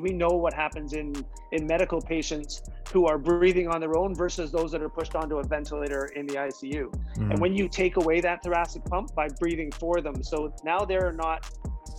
[0.00, 1.12] we know what happens in
[1.52, 5.36] in medical patients who are breathing on their own versus those that are pushed onto
[5.36, 6.84] a ventilator in the ICU.
[6.84, 7.30] Mm-hmm.
[7.30, 11.12] And when you take away that thoracic pump by breathing for them, so now they're
[11.12, 11.46] not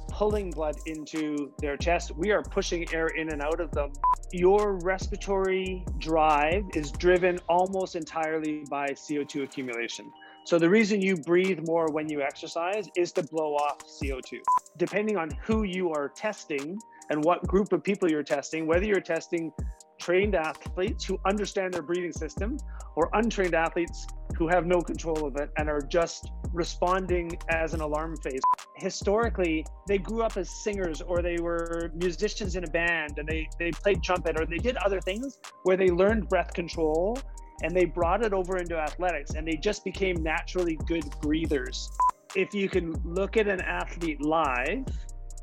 [0.09, 3.91] pulling blood into their chest, we are pushing air in and out of them.
[4.31, 10.11] Your respiratory drive is driven almost entirely by CO2 accumulation.
[10.45, 14.39] So the reason you breathe more when you exercise is to blow off CO2.
[14.77, 16.79] Depending on who you are testing,
[17.13, 19.53] and what group of people you're testing, whether you're testing
[19.99, 22.57] trained athletes who understand their breathing system
[22.95, 27.81] or untrained athletes who have no control of it and are just responding as an
[27.81, 28.41] alarm phase.
[28.77, 33.47] Historically, they grew up as singers or they were musicians in a band and they,
[33.59, 37.15] they played trumpet or they did other things where they learned breath control
[37.61, 41.91] and they brought it over into athletics and they just became naturally good breathers.
[42.35, 44.85] If you can look at an athlete live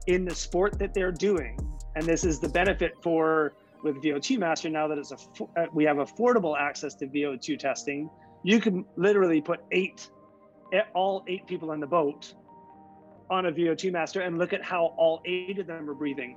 [0.06, 1.58] in the sport that they're doing.
[1.96, 5.16] And this is the benefit for with VO2 Master now that it's a
[5.56, 8.10] uh, we have affordable access to VO2 testing.
[8.42, 10.10] You can literally put eight,
[10.94, 12.34] all eight people in the boat
[13.30, 16.36] on a VO2 Master and look at how all eight of them are breathing.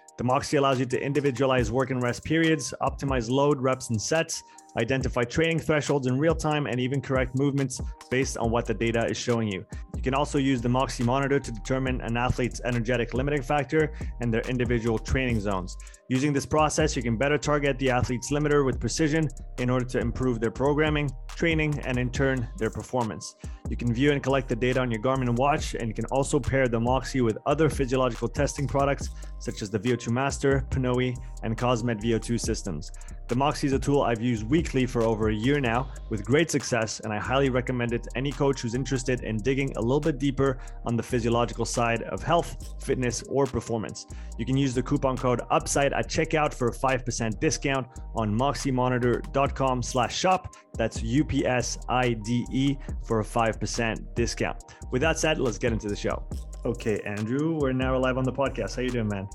[0.17, 4.43] The Moxy allows you to individualize work and rest periods, optimize load, reps, and sets,
[4.77, 9.05] identify training thresholds in real time, and even correct movements based on what the data
[9.05, 9.65] is showing you.
[9.95, 14.33] You can also use the Moxy monitor to determine an athlete's energetic limiting factor and
[14.33, 15.77] their individual training zones.
[16.09, 19.99] Using this process, you can better target the athlete's limiter with precision in order to
[19.99, 23.35] improve their programming, training, and in turn, their performance.
[23.69, 26.39] You can view and collect the data on your Garmin watch, and you can also
[26.39, 29.09] pair the Moxy with other physiological testing products
[29.41, 32.91] such as the VO2 Master, Pnoe, and Cosmed VO2 systems.
[33.27, 36.51] The Moxy is a tool I've used weekly for over a year now with great
[36.51, 39.99] success, and I highly recommend it to any coach who's interested in digging a little
[39.99, 44.05] bit deeper on the physiological side of health, fitness, or performance.
[44.37, 49.81] You can use the coupon code UPSIDE at checkout for a 5% discount on moxymonitor.com
[49.81, 50.55] slash shop.
[50.77, 54.63] That's U-P-S-I-D-E for a 5% discount.
[54.91, 56.23] With that said, let's get into the show.
[56.63, 58.75] Okay, Andrew, we're now live on the podcast.
[58.75, 59.27] How you doing, man?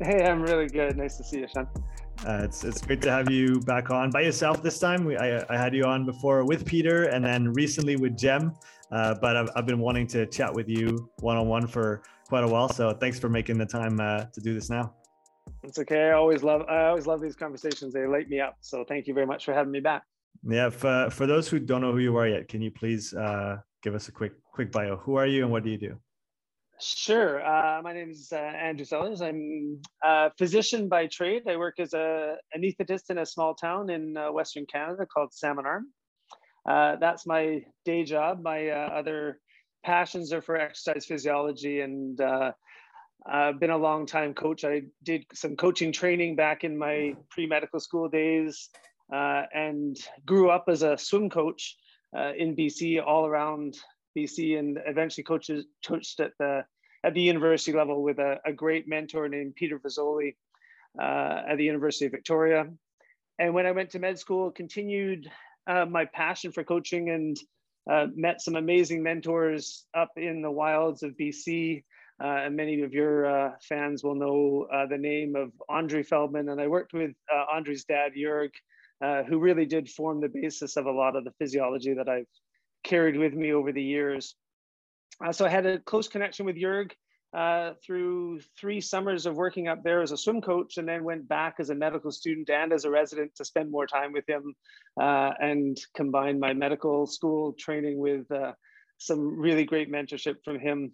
[0.00, 0.96] Hey, I'm really good.
[0.96, 1.68] Nice to see you, Sean.
[2.26, 5.04] Uh, it's it's great to have you back on by yourself this time.
[5.04, 8.54] We, I, I had you on before with Peter and then recently with Jem,
[8.90, 12.44] uh, but I've, I've been wanting to chat with you one on one for quite
[12.44, 12.70] a while.
[12.70, 14.94] So thanks for making the time uh, to do this now.
[15.64, 16.08] It's okay.
[16.08, 17.92] I always love I always love these conversations.
[17.92, 18.56] They light me up.
[18.62, 20.02] So thank you very much for having me back.
[20.48, 20.70] Yeah.
[20.70, 23.94] For, for those who don't know who you are yet, can you please uh, give
[23.94, 24.96] us a quick quick bio?
[24.96, 25.98] Who are you and what do you do?
[26.80, 27.44] Sure.
[27.44, 29.20] Uh, my name is uh, Andrew Sellers.
[29.20, 31.42] I'm a physician by trade.
[31.48, 35.66] I work as a anesthetist in a small town in uh, Western Canada called Salmon
[35.66, 35.86] Arm.
[36.68, 38.42] Uh, that's my day job.
[38.42, 39.40] My uh, other
[39.84, 42.52] passions are for exercise physiology, and uh,
[43.26, 44.64] I've been a long time coach.
[44.64, 48.68] I did some coaching training back in my pre medical school days
[49.10, 51.76] and grew up as a swim coach
[52.14, 53.76] in BC all around
[54.18, 56.64] BC and eventually coaches, coached at the
[57.04, 60.34] at the university level with a, a great mentor named Peter Vizzoli
[61.00, 62.66] uh, at the University of Victoria.
[63.38, 65.30] And when I went to med school, continued
[65.68, 67.36] uh, my passion for coaching and
[67.90, 71.84] uh, met some amazing mentors up in the wilds of BC.
[72.20, 76.50] Uh, and many of your uh, fans will know uh, the name of Andri Feldmann.
[76.50, 77.12] And I worked with
[77.52, 78.50] Andre's dad, Jörg,
[79.28, 82.26] who really did form the basis of a lot of the physiology that I've
[82.84, 84.34] carried with me over the years.
[85.24, 86.92] Uh, so I had a close connection with Jörg
[87.36, 91.28] uh, through three summers of working up there as a swim coach, and then went
[91.28, 94.54] back as a medical student and as a resident to spend more time with him
[95.00, 98.52] uh, and combine my medical school training with uh,
[98.98, 100.92] some really great mentorship from him.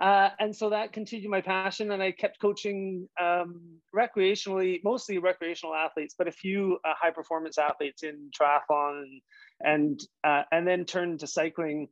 [0.00, 3.60] Uh, and so that continued my passion, and I kept coaching um,
[3.94, 9.22] recreationally, mostly recreational athletes, but a few uh, high performance athletes in triathlon, and
[9.60, 11.88] and, uh, and then turned to cycling.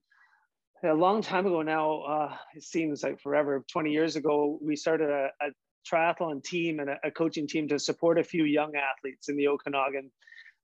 [0.85, 3.65] A long time ago now, uh, it seems like forever.
[3.71, 5.51] Twenty years ago, we started a, a
[5.89, 9.49] triathlon team and a, a, coaching team to support a few young athletes in the
[9.49, 10.11] Okanagan,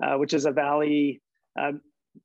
[0.02, 1.20] uh, which is a valley
[1.58, 1.80] um,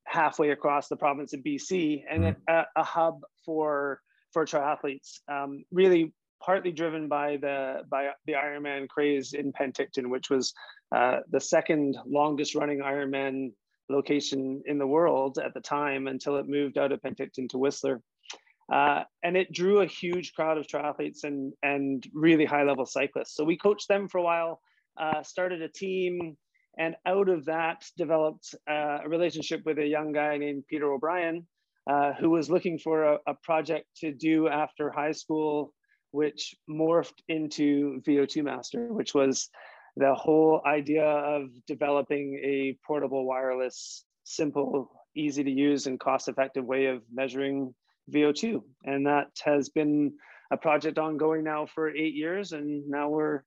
[0.05, 2.41] halfway across the province of BC, and mm-hmm.
[2.47, 3.99] a, a hub for
[4.31, 5.19] for triathletes.
[5.31, 10.53] Um, really partly driven by the by the Ironman craze in Penticton, which was
[10.95, 13.51] uh, the second longest running Ironman
[13.93, 18.01] location in the world at the time until it moved out of Penticton to Whistler.
[18.71, 23.35] Uh, and it drew a huge crowd of triathletes and, and really high level cyclists.
[23.35, 24.61] So we coached them for a while,
[24.97, 26.37] uh, started a team,
[26.77, 31.45] and out of that developed uh, a relationship with a young guy named Peter O'Brien,
[31.89, 35.73] uh, who was looking for a, a, project to do after high school,
[36.11, 39.49] which morphed into VO2 Master, which was
[39.95, 46.65] the whole idea of developing a portable wireless, simple, easy to use and cost effective
[46.65, 47.73] way of measuring
[48.11, 48.61] VO2.
[48.85, 50.13] And that has been
[50.51, 52.51] a project ongoing now for eight years.
[52.51, 53.43] And now we're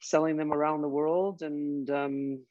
[0.00, 2.44] selling them around the world and, um,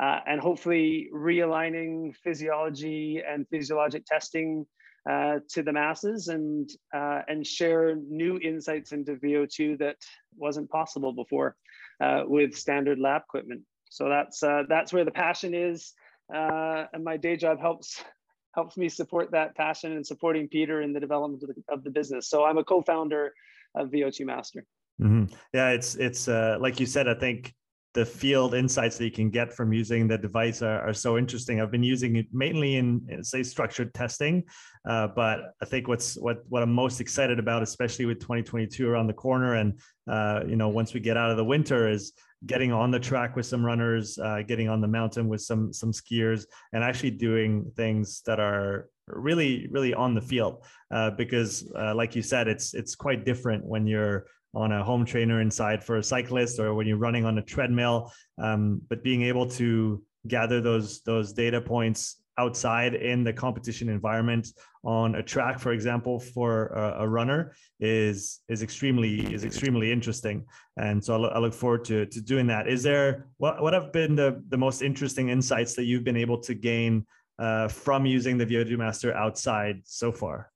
[0.00, 4.64] uh, and hopefully realigning physiology and physiologic testing
[5.08, 9.96] uh, to the masses and, uh, and share new insights into VO2 that
[10.36, 11.56] wasn't possible before
[12.00, 13.62] uh, with standard lab equipment.
[13.90, 15.92] So that's, uh, that's where the passion is.
[16.34, 18.02] Uh, and my day job helps
[18.56, 21.90] helps me support that passion and supporting Peter in the development of the, of the
[21.90, 22.28] business.
[22.28, 23.32] So I'm a co-founder
[23.76, 24.64] of VO2 Master.
[25.00, 25.32] Mm-hmm.
[25.54, 27.08] Yeah, it's it's uh, like you said.
[27.08, 27.54] I think
[27.92, 31.60] the field insights that you can get from using the device are, are so interesting.
[31.60, 34.44] I've been using it mainly in, say structured testing,
[34.88, 39.08] uh, but I think what's what what I'm most excited about, especially with 2022 around
[39.08, 42.12] the corner, and uh, you know once we get out of the winter, is
[42.46, 45.90] getting on the track with some runners, uh, getting on the mountain with some some
[45.90, 50.64] skiers, and actually doing things that are really really on the field.
[50.92, 55.04] Uh, because, uh, like you said, it's it's quite different when you're on a home
[55.04, 58.12] trainer inside for a cyclist or when you're running on a treadmill.
[58.38, 64.48] Um, but being able to gather those those data points outside in the competition environment
[64.82, 70.44] on a track, for example, for a, a runner is is extremely is extremely interesting.
[70.76, 72.66] And so I, lo- I, look forward to to doing that.
[72.66, 76.38] Is there what what have been the the most interesting insights that you've been able
[76.38, 77.06] to gain
[77.38, 80.50] uh, from using the VO2 Master outside so far?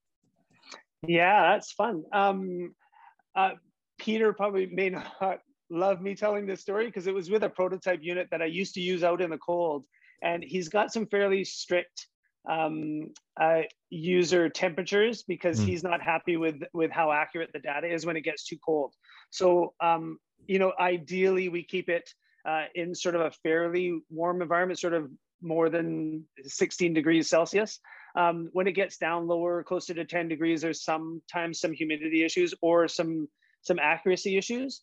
[1.06, 2.04] Yeah, that's fun.
[2.12, 2.74] Um,
[3.36, 3.52] uh,
[3.98, 8.00] Peter probably may not love me telling this story because it was with a prototype
[8.02, 9.84] unit that I used to use out in the cold.
[10.22, 12.06] And he's got some fairly strict
[12.48, 13.10] um,
[13.40, 15.64] uh, user temperatures because mm.
[15.64, 18.92] he's not happy with, with how accurate the data is when it gets too cold.
[19.30, 22.08] So, um, you know, ideally we keep it
[22.48, 25.10] uh, in sort of a fairly warm environment, sort of
[25.42, 27.80] more than 16 degrees Celsius.
[28.16, 32.54] Um, when it gets down lower, closer to 10 degrees, there's sometimes some humidity issues
[32.62, 33.28] or some
[33.64, 34.82] some accuracy issues.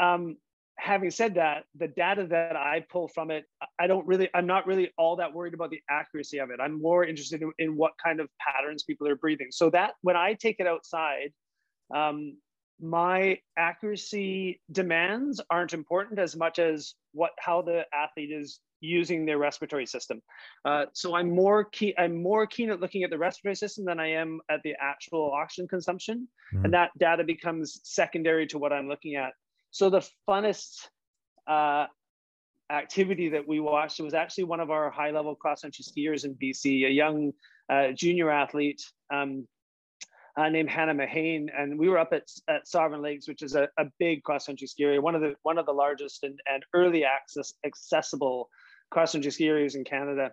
[0.00, 0.36] Um,
[0.78, 3.44] having said that, the data that I pull from it,
[3.78, 6.60] I don't really, I'm not really all that worried about the accuracy of it.
[6.60, 9.48] I'm more interested in, in what kind of patterns people are breathing.
[9.50, 11.32] So that when I take it outside,
[11.94, 12.36] um,
[12.80, 19.38] my accuracy demands aren't important as much as what how the athlete is using their
[19.38, 20.22] respiratory system.
[20.64, 21.94] Uh, so I'm more keen.
[21.98, 25.32] I'm more keen at looking at the respiratory system than I am at the actual
[25.32, 26.64] oxygen consumption, mm-hmm.
[26.64, 29.32] and that data becomes secondary to what I'm looking at.
[29.70, 30.86] So the funnest
[31.46, 31.86] uh,
[32.70, 36.90] activity that we watched was actually one of our high-level cross-country skiers in BC, a
[36.90, 37.32] young
[37.70, 38.82] uh, junior athlete.
[39.12, 39.46] Um,
[40.38, 43.68] uh, named Hannah Mahane, and we were up at, at Sovereign Lakes, which is a,
[43.76, 46.62] a big cross country ski area, one of the one of the largest and, and
[46.74, 48.48] early access accessible
[48.92, 50.30] cross country ski areas in Canada.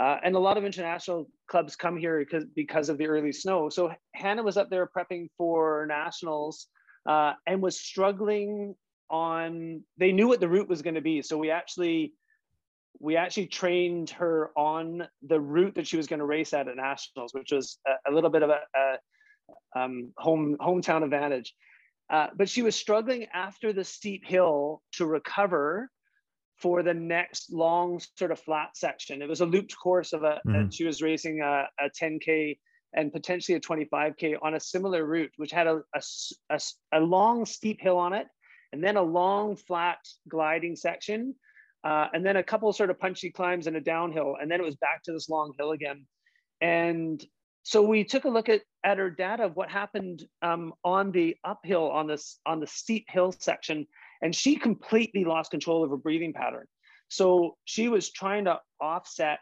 [0.00, 3.68] Uh, and a lot of international clubs come here because, because of the early snow.
[3.68, 6.68] So Hannah was up there prepping for nationals
[7.04, 8.76] uh, and was struggling
[9.10, 11.20] on, they knew what the route was going to be.
[11.20, 12.12] So we actually,
[13.00, 16.76] we actually trained her on the route that she was going to race at at
[16.76, 18.98] nationals, which was a, a little bit of a, a
[19.74, 21.54] um, home hometown advantage.
[22.10, 25.90] Uh, but she was struggling after the steep hill to recover
[26.56, 29.22] for the next long sort of flat section.
[29.22, 30.70] It was a looped course of a, mm-hmm.
[30.70, 32.58] she was racing a, a 10K
[32.94, 36.02] and potentially a 25K on a similar route, which had a, a,
[36.50, 36.60] a,
[36.92, 38.26] a long steep hill on it,
[38.72, 41.34] and then a long flat gliding section,
[41.84, 44.36] uh, and then a couple sort of punchy climbs and a downhill.
[44.40, 46.06] And then it was back to this long hill again.
[46.60, 47.22] And
[47.68, 51.36] so we took a look at, at her data of what happened um, on the
[51.44, 53.86] uphill on this on the steep hill section
[54.22, 56.64] and she completely lost control of her breathing pattern.
[57.10, 59.40] So she was trying to offset,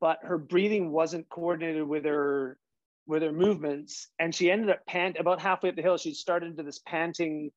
[0.00, 2.58] but her breathing wasn't coordinated with her
[3.06, 5.98] with her movements, and she ended up pant about halfway up the hill.
[5.98, 7.52] She started into this panting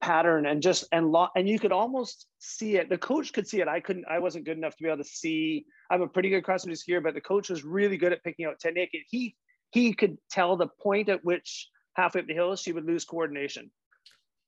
[0.00, 2.88] pattern and just and lo- and you could almost see it.
[2.88, 3.68] The coach could see it.
[3.68, 4.06] I couldn't.
[4.08, 5.66] I wasn't good enough to be able to see.
[5.90, 8.46] I'm a pretty good cross country skier, but the coach was really good at picking
[8.46, 8.90] out technique.
[8.94, 9.36] And he
[9.70, 13.70] he could tell the point at which halfway up the hill, she would lose coordination.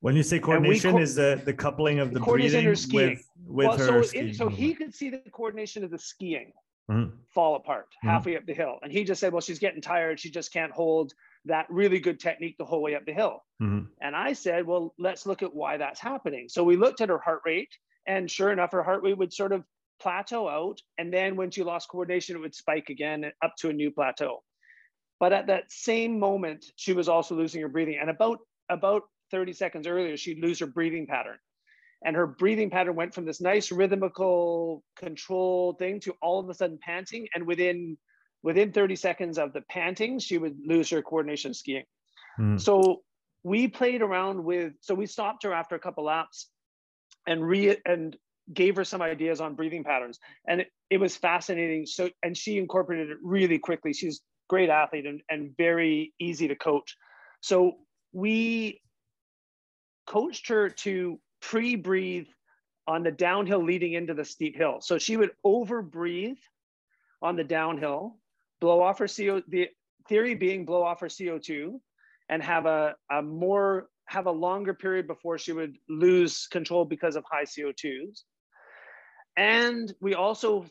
[0.00, 3.76] When you say coordination, co- is the, the coupling of the breathing with, with well,
[3.76, 6.52] her so, it, so he could see the coordination of the skiing
[6.88, 7.10] mm-hmm.
[7.34, 8.08] fall apart mm-hmm.
[8.08, 8.78] halfway up the hill.
[8.82, 10.20] And he just said, well, she's getting tired.
[10.20, 11.12] She just can't hold
[11.48, 13.42] that really good technique the whole way up the hill.
[13.62, 13.86] Mm-hmm.
[14.00, 16.46] And I said, well, let's look at why that's happening.
[16.48, 17.76] So we looked at her heart rate,
[18.06, 19.64] and sure enough, her heart rate would sort of
[20.00, 20.80] plateau out.
[20.96, 24.42] And then when she lost coordination, it would spike again up to a new plateau.
[25.20, 27.98] But at that same moment, she was also losing her breathing.
[28.00, 28.38] And about
[28.68, 31.38] about 30 seconds earlier, she'd lose her breathing pattern.
[32.04, 36.54] And her breathing pattern went from this nice rhythmical control thing to all of a
[36.54, 37.26] sudden panting.
[37.34, 37.98] And within
[38.42, 41.84] within 30 seconds of the panting, she would lose her coordination skiing.
[42.38, 42.60] Mm.
[42.60, 43.02] So
[43.42, 46.50] we played around with, so we stopped her after a couple laps
[47.26, 48.16] and re and
[48.52, 50.18] gave her some ideas on breathing patterns.
[50.46, 51.84] And it, it was fascinating.
[51.86, 53.92] So, and she incorporated it really quickly.
[53.92, 56.96] She's great athlete and, and very easy to coach.
[57.40, 57.76] So
[58.12, 58.80] we
[60.06, 62.26] coached her to pre-breathe
[62.86, 64.78] on the downhill leading into the steep hill.
[64.80, 66.38] So she would over breathe
[67.20, 68.16] on the downhill,
[68.60, 69.68] blow off her CO, the
[70.08, 71.80] theory being blow off her CO2
[72.28, 77.16] and have a, a more, have a longer period before she would lose control because
[77.16, 78.22] of high CO2s.
[79.36, 80.66] And we also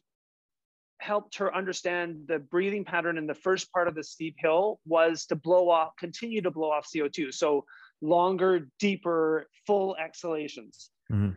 [1.00, 5.26] helped her understand the breathing pattern in the first part of the steep hill was
[5.28, 7.34] to blow off, continue to blow off CO2.
[7.34, 7.66] So
[8.02, 10.90] longer, deeper, full exhalations.
[11.12, 11.32] Mm-hmm.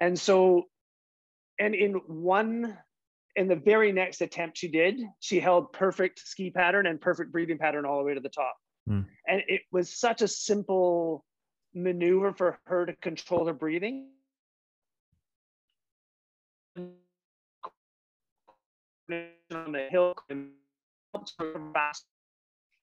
[0.00, 0.64] And so,
[1.58, 2.76] and in one,
[3.36, 7.58] in the very next attempt she did, she held perfect ski pattern and perfect breathing
[7.58, 8.56] pattern all the way to the top.
[8.88, 9.06] Mm.
[9.26, 11.24] And it was such a simple
[11.74, 14.08] maneuver for her to control her breathing
[16.76, 16.92] on
[19.72, 20.14] the hill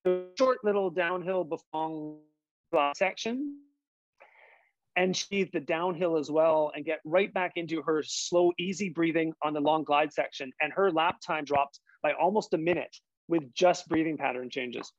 [0.03, 2.17] the short little downhill before
[2.96, 3.60] section
[4.96, 9.34] and she's the downhill as well and get right back into her slow easy breathing
[9.44, 10.52] on the long glide section.
[10.62, 12.96] And her lap time dropped by almost a minute
[13.28, 14.92] with just breathing pattern changes.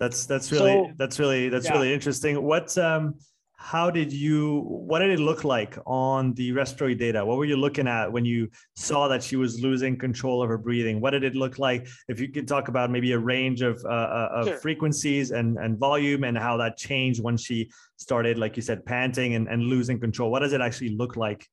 [0.00, 1.72] That's that's really so, that's really that's yeah.
[1.72, 2.42] really interesting.
[2.42, 3.14] What um
[3.62, 7.24] how did you what did it look like on the respiratory data?
[7.24, 10.58] What were you looking at when you saw that she was losing control of her
[10.58, 11.00] breathing?
[11.00, 11.86] What did it look like?
[12.08, 14.56] If you could talk about maybe a range of, uh, uh of sure.
[14.58, 19.36] frequencies and, and volume and how that changed when she started like you said panting
[19.36, 20.32] and, and losing control.
[20.32, 21.46] What does it actually look like?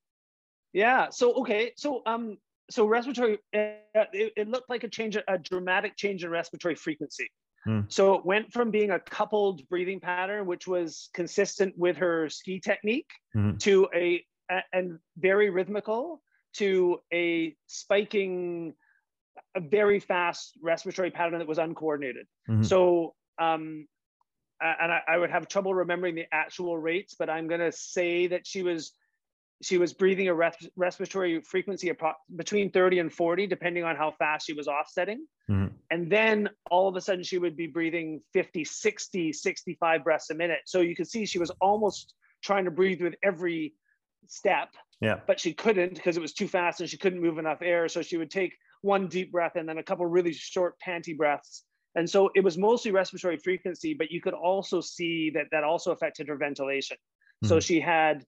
[0.74, 2.38] Yeah so okay so um
[2.72, 7.30] so respiratory uh, it, it looked like a change a dramatic change in respiratory frequency
[7.66, 7.82] Hmm.
[7.90, 12.60] So it went from being a coupled breathing pattern, which was consistent with her ski
[12.60, 13.58] technique, mm-hmm.
[13.58, 16.22] to a, a, and very rhythmical
[16.54, 18.74] to a spiking,
[19.56, 22.26] a very fast respiratory pattern that was uncoordinated.
[22.50, 22.64] Mm-hmm.
[22.64, 23.88] So, um,
[24.62, 28.28] and I, I, would have trouble remembering the actual rates, but I'm going to say
[28.28, 28.92] that she was
[29.62, 31.92] she was breathing a res- respiratory frequency
[32.36, 35.26] between 30 and 40 depending on how fast she was offsetting.
[35.50, 35.74] Mm-hmm.
[35.90, 40.36] and then all of a sudden she would be breathing 50 60 65 breaths a
[40.36, 40.60] minute.
[40.66, 42.14] So you could see she was almost
[42.44, 43.74] trying to breathe with every
[44.28, 44.70] step
[45.02, 45.20] yeah.
[45.26, 47.88] but she couldn't because it was too fast and she couldn't move enough air.
[47.90, 51.64] So she would take one deep breath and then a couple really short panty breaths.
[51.96, 55.92] And so it was mostly respiratory frequency but you could also see that that also
[55.92, 56.98] affected her ventilation.
[56.98, 57.50] Mm-hmm.
[57.50, 58.24] so she had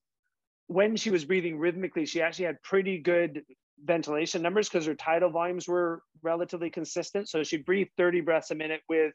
[0.71, 3.43] when she was breathing rhythmically, she actually had pretty good
[3.83, 7.27] ventilation numbers because her tidal volumes were relatively consistent.
[7.27, 9.13] So she breathed 30 breaths a minute with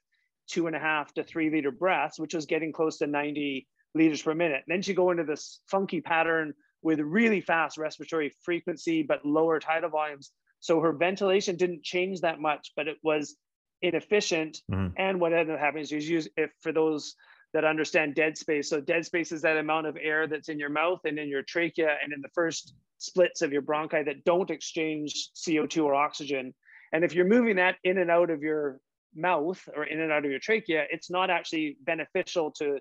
[0.49, 4.21] two and a half to three liter breaths, which was getting close to 90 liters
[4.21, 4.65] per minute.
[4.67, 9.59] And then she go into this funky pattern with really fast respiratory frequency, but lower
[9.59, 10.33] tidal volumes.
[10.61, 13.35] So her ventilation didn't change that much, but it was
[13.81, 14.61] inefficient.
[14.71, 14.95] Mm-hmm.
[14.99, 17.15] And what ended up happening is you use if for those
[17.57, 18.69] that understand dead space.
[18.69, 21.43] So dead space is that amount of air that's in your mouth and in your
[21.43, 26.53] trachea and in the first splits of your bronchi that don't exchange CO2 or oxygen.
[26.93, 28.79] And if you're moving that in and out of your
[29.15, 32.79] mouth or in and out of your trachea, it's not actually beneficial to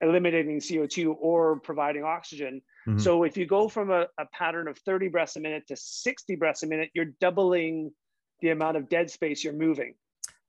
[0.00, 2.60] eliminating CO2 or providing oxygen.
[2.88, 2.98] Mm-hmm.
[2.98, 6.34] So if you go from a, a pattern of 30 breaths a minute to 60
[6.34, 7.92] breaths a minute, you're doubling
[8.40, 9.94] the amount of dead space you're moving.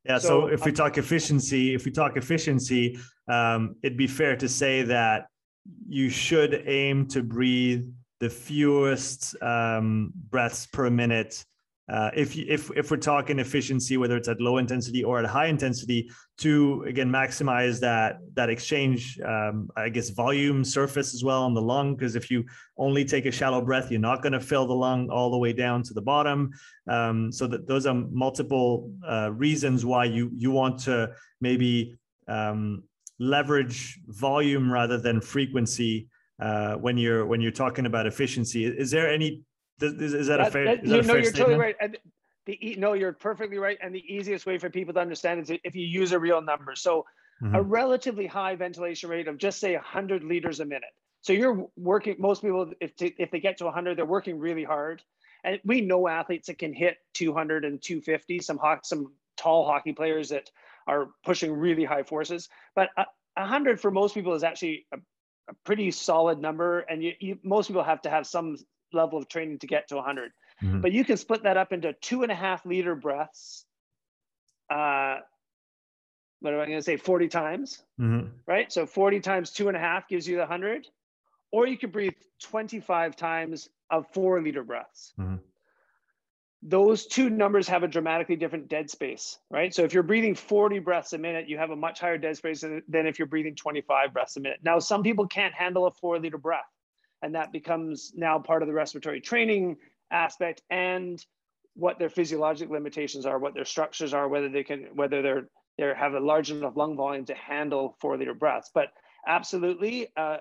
[0.06, 0.18] Yeah.
[0.18, 4.50] So, so if we talk efficiency, if we talk efficiency, um, it'd be fair to
[4.50, 5.28] say that
[5.88, 11.44] you should aim to breathe the fewest um, breaths per minute
[11.90, 15.48] uh, if if if we're talking efficiency, whether it's at low intensity or at high
[15.48, 21.54] intensity, to again maximize that that exchange, um, I guess volume surface as well on
[21.54, 21.96] the lung.
[21.96, 22.46] Because if you
[22.78, 25.52] only take a shallow breath, you're not going to fill the lung all the way
[25.52, 26.52] down to the bottom.
[26.88, 31.12] Um, so that those are multiple uh, reasons why you you want to
[31.42, 31.98] maybe
[32.30, 32.84] um,
[33.20, 36.08] leverage volume rather than frequency
[36.42, 38.66] uh, when you're when you're talking about efficiency.
[38.66, 39.42] Is there any?
[39.82, 40.66] Is, is that, that, a fair?
[40.66, 41.76] That, a fair you're totally right.
[41.82, 41.98] And
[42.46, 43.78] the no, you're perfectly right.
[43.82, 46.76] And the easiest way for people to understand is if you use a real number.
[46.76, 47.06] So
[47.42, 47.56] mm-hmm.
[47.56, 50.92] a relatively high ventilation rate of just say 100 liters a minute.
[51.22, 52.16] So you're working.
[52.20, 55.02] Most people, if to, if they get to 100, they're working really hard.
[55.46, 58.40] And we know athletes that can hit 200 and 250.
[58.40, 60.50] Some some tall hockey players that
[60.86, 62.50] are pushing really high forces.
[62.76, 64.98] But a, 100 for most people is actually a,
[65.50, 66.80] a pretty solid number.
[66.80, 68.58] And you, you, most people have to have some
[68.94, 70.32] level of training to get to 100.
[70.62, 70.82] Mm-hmm.
[70.82, 73.66] But you can split that up into two and a half liter breaths.
[74.70, 75.18] Uh,
[76.40, 76.98] what am I going to say?
[76.98, 78.28] 40 times, mm-hmm.
[78.46, 78.72] right?
[78.72, 80.88] So 40 times two and a half gives you the 100.
[81.52, 85.14] Or you could breathe 25 times of four liter breaths.
[85.20, 85.36] Mm-hmm
[86.66, 89.76] those two numbers have a dramatically different dead space, right?
[89.76, 92.62] So if you're breathing 40 breaths a minute, you have a much higher dead space
[92.62, 94.60] than, than if you're breathing 25 breaths a minute.
[94.64, 96.62] Now, some people can't handle a four liter breath,
[97.24, 99.78] and that becomes now part of the respiratory training
[100.12, 101.26] aspect and
[101.76, 105.50] what their physiologic limitations are, what their structures are, whether they can, whether they're
[105.80, 108.70] they have a large enough lung volume to handle four liter breaths.
[108.76, 108.90] But
[109.28, 110.38] absolutely, uh,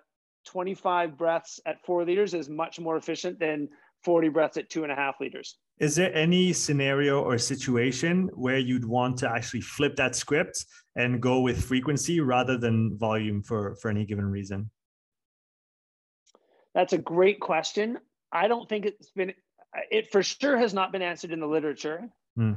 [0.46, 3.68] 25 breaths at four liters is much more efficient than
[4.04, 5.56] 40 breaths at two and a half liters.
[5.78, 11.22] Is there any scenario or situation where you'd want to actually flip that script and
[11.22, 14.70] go with frequency rather than volume for, for any given reason?
[16.74, 17.98] That's a great question.
[18.32, 19.34] I don't think it's been,
[19.90, 22.08] it for sure has not been answered in the literature.
[22.36, 22.52] Hmm.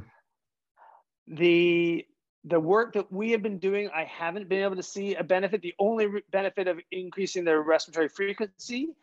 [1.28, 2.06] The
[2.44, 5.62] the work that we have been doing, I haven't been able to see a benefit.
[5.62, 8.94] The only benefit of increasing their respiratory frequency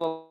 [0.00, 0.28] so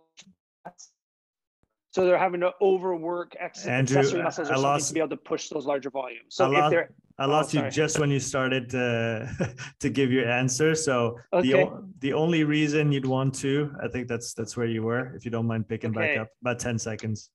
[1.96, 5.50] they're having to overwork Andrew, accessory muscles or I lost, to be able to push
[5.50, 6.28] those larger volumes.
[6.30, 9.56] So I lost, if they're I oh, lost oh, you just when you started to
[9.80, 10.76] to give your answer.
[10.76, 11.50] So okay.
[11.50, 15.16] the the only reason you'd want to, I think that's that's where you were.
[15.16, 16.16] If you don't mind picking okay.
[16.16, 17.32] back up, about ten seconds.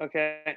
[0.00, 0.56] Okay.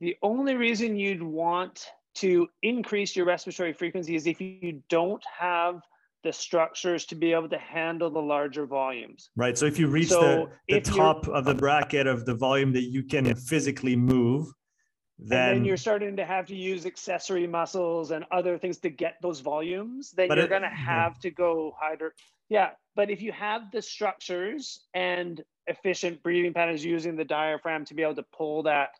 [0.00, 5.80] The only reason you'd want to increase your respiratory frequency is if you don't have
[6.24, 9.30] the structures to be able to handle the larger volumes.
[9.36, 9.56] Right.
[9.56, 12.84] So if you reach so the, the top of the bracket of the volume that
[12.84, 14.46] you can physically move,
[15.24, 19.16] then, then, you're starting to have to use accessory muscles and other things to get
[19.22, 21.22] those volumes, then you're going to have yeah.
[21.22, 22.14] to go higher.
[22.48, 22.70] Yeah.
[22.94, 28.02] But if you have the structures and efficient breathing patterns using the diaphragm to be
[28.02, 28.90] able to pull that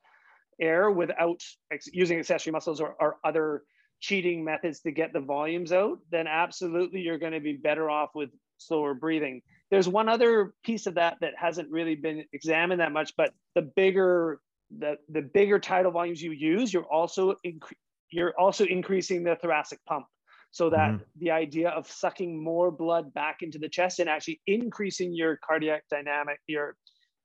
[0.61, 3.65] air without ex- using accessory muscles or, or other
[4.01, 8.11] cheating methods to get the volumes out, then absolutely you're going to be better off
[8.15, 9.43] with slower breathing.
[9.71, 13.63] There's one other piece of that that hasn't really been examined that much, but the
[13.63, 14.41] bigger
[14.79, 17.75] the, the bigger tidal volumes you use, you're also incre-
[18.11, 20.07] you're also increasing the thoracic pump.
[20.51, 21.03] So that mm-hmm.
[21.19, 25.85] the idea of sucking more blood back into the chest and actually increasing your cardiac
[25.91, 26.77] dynamic, your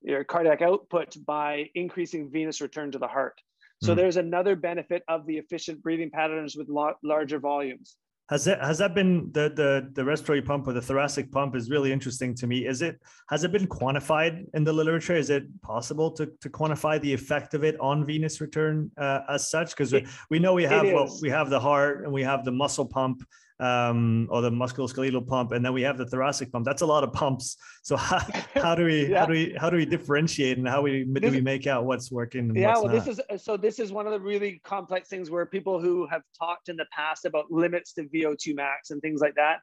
[0.02, 3.34] your cardiac output by increasing venous return to the heart.
[3.84, 3.98] So mm.
[3.98, 6.70] there's another benefit of the efficient breathing patterns with
[7.04, 7.98] larger volumes.
[8.30, 11.70] Has that has that been the the the respiratory pump or the thoracic pump is
[11.70, 12.68] really interesting to me.
[12.68, 15.16] Is it has it been quantified in the literature?
[15.16, 19.50] Is it possible to to quantify the effect of it on venous return uh, as
[19.50, 19.70] such?
[19.70, 22.52] Because we, we know we have well, we have the heart and we have the
[22.52, 23.24] muscle pump
[23.60, 26.66] um, or the musculoskeletal pump, and then we have the thoracic pump.
[26.66, 27.58] That's a lot of pumps.
[27.84, 28.20] So how,
[28.54, 29.20] how do we yeah.
[29.20, 32.12] how do we how do we differentiate and how we do we make out what's
[32.12, 32.56] working?
[32.56, 33.06] yeah, well, not?
[33.06, 36.22] this is so this is one of the really complex things where people who have
[36.38, 39.60] talked in the past about limits to VO2 max and things like that.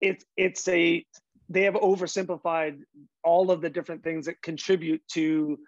[0.00, 1.04] It's it's a
[1.48, 2.78] they have oversimplified
[3.22, 5.58] all of the different things that contribute to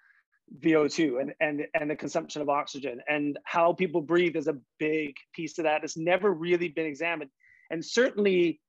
[0.60, 5.14] VO2 and, and, and the consumption of oxygen and how people breathe is a big
[5.34, 5.84] piece of that.
[5.84, 7.30] It's never really been examined
[7.70, 8.60] and certainly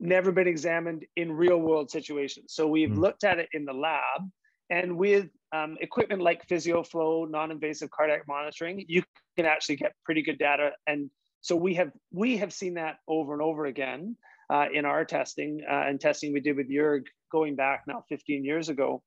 [0.00, 2.52] never been examined in real world situations.
[2.54, 2.98] So we've mm.
[2.98, 4.22] looked at it in the lab
[4.70, 9.02] and with um, equipment like PhysioFlow, non-invasive cardiac monitoring, you
[9.36, 10.72] can actually get pretty good data.
[10.86, 11.10] And
[11.42, 14.16] so we have we have seen that over and over again
[14.50, 18.44] uh, in our testing uh, and testing we did with Jurg going back now 15
[18.44, 19.02] years ago.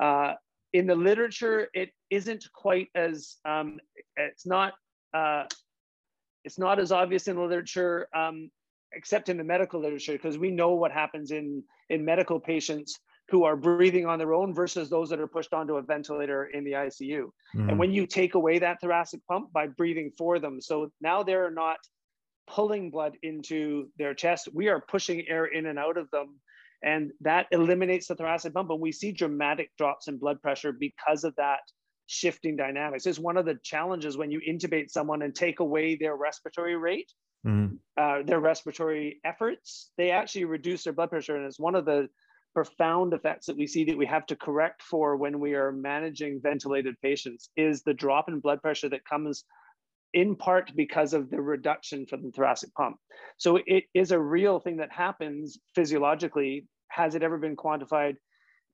[0.00, 0.32] Uh,
[0.72, 3.78] in the literature, it isn't quite as um,
[4.16, 4.74] it's not
[5.14, 5.44] uh,
[6.44, 8.50] it's not as obvious in the literature, um,
[8.92, 13.44] except in the medical literature, because we know what happens in in medical patients who
[13.44, 16.72] are breathing on their own versus those that are pushed onto a ventilator in the
[16.72, 17.24] ICU.
[17.56, 17.70] Mm-hmm.
[17.70, 21.50] And when you take away that thoracic pump by breathing for them, so now they're
[21.50, 21.78] not
[22.46, 26.40] pulling blood into their chest, we are pushing air in and out of them
[26.82, 28.70] and that eliminates the thoracic pump.
[28.70, 31.60] And we see dramatic drops in blood pressure because of that
[32.06, 33.06] shifting dynamics.
[33.06, 37.10] It's one of the challenges when you intubate someone and take away their respiratory rate,
[37.46, 37.76] mm-hmm.
[37.96, 41.36] uh, their respiratory efforts, they actually reduce their blood pressure.
[41.36, 42.08] And it's one of the
[42.54, 46.40] profound effects that we see that we have to correct for when we are managing
[46.42, 49.44] ventilated patients is the drop in blood pressure that comes
[50.14, 52.96] in part because of the reduction from the thoracic pump.
[53.38, 56.66] So it is a real thing that happens physiologically.
[56.88, 58.16] Has it ever been quantified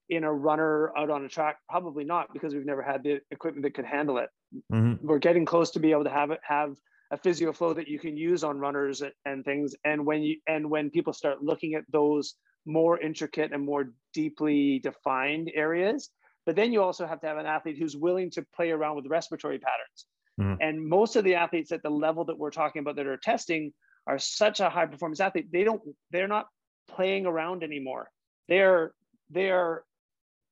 [0.09, 1.59] in a runner out on a track?
[1.69, 4.29] Probably not, because we've never had the equipment that could handle it.
[4.73, 5.07] Mm-hmm.
[5.07, 6.75] We're getting close to be able to have it have
[7.11, 9.75] a PhysioFlow that you can use on runners and things.
[9.85, 12.35] And when you and when people start looking at those
[12.67, 16.11] more intricate and more deeply defined areas,
[16.45, 19.07] but then you also have to have an athlete who's willing to play around with
[19.07, 20.07] respiratory patterns.
[20.39, 20.55] Mm-hmm.
[20.61, 23.73] And most of the athletes at the level that we're talking about that are testing
[24.07, 25.51] are such a high performance athlete.
[25.53, 26.47] They don't, they're not
[26.89, 28.11] playing around anymore.
[28.49, 28.93] They're
[29.31, 29.85] they're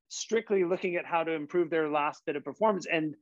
[0.09, 2.87] strictly looking at how to improve their last bit of performance.
[2.91, 3.15] And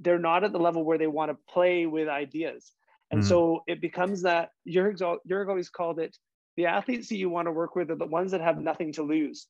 [0.00, 2.72] they're not at the level where they want to play with ideas.
[3.10, 3.28] And mm-hmm.
[3.28, 6.16] so it becomes that Jurg, Jurg always called it
[6.56, 9.02] the athletes that you want to work with are the ones that have nothing to
[9.02, 9.46] lose.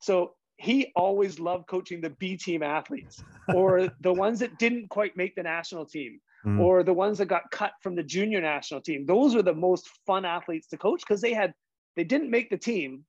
[0.00, 3.22] So he always loved coaching the B team athletes
[3.52, 6.60] or the ones that didn't quite make the national team mm.
[6.60, 9.04] or the ones that got cut from the junior national team.
[9.04, 11.52] Those were the most fun athletes to coach because they had
[11.96, 13.04] they didn't make the team.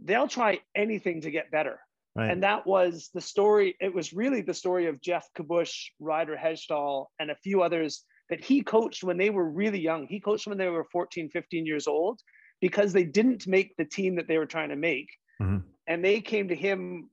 [0.00, 1.78] They'll try anything to get better.
[2.16, 2.30] Right.
[2.30, 3.76] And that was the story.
[3.80, 8.42] It was really the story of Jeff Kabush, Ryder Hesjedal, and a few others that
[8.42, 10.06] he coached when they were really young.
[10.06, 12.20] He coached when they were 14, 15 years old
[12.60, 15.08] because they didn't make the team that they were trying to make.
[15.40, 15.58] Mm-hmm.
[15.88, 17.10] And they came to him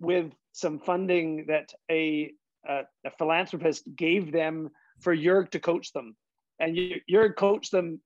[0.00, 2.32] with some funding that a,
[2.68, 4.70] a, a philanthropist gave them
[5.00, 6.16] for Jurg to coach them.
[6.58, 6.76] And
[7.08, 8.00] Jurg coached them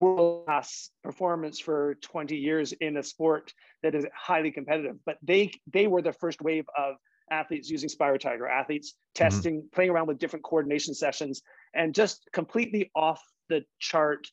[0.00, 3.52] world class performance for 20 years in a sport
[3.82, 4.96] that is highly competitive.
[5.04, 6.96] But they they were the first wave of
[7.30, 9.24] athletes using SpiroTiger, athletes mm-hmm.
[9.24, 9.68] testing, mm-hmm.
[9.74, 11.42] playing around with different coordination sessions,
[11.74, 14.26] and just completely off the chart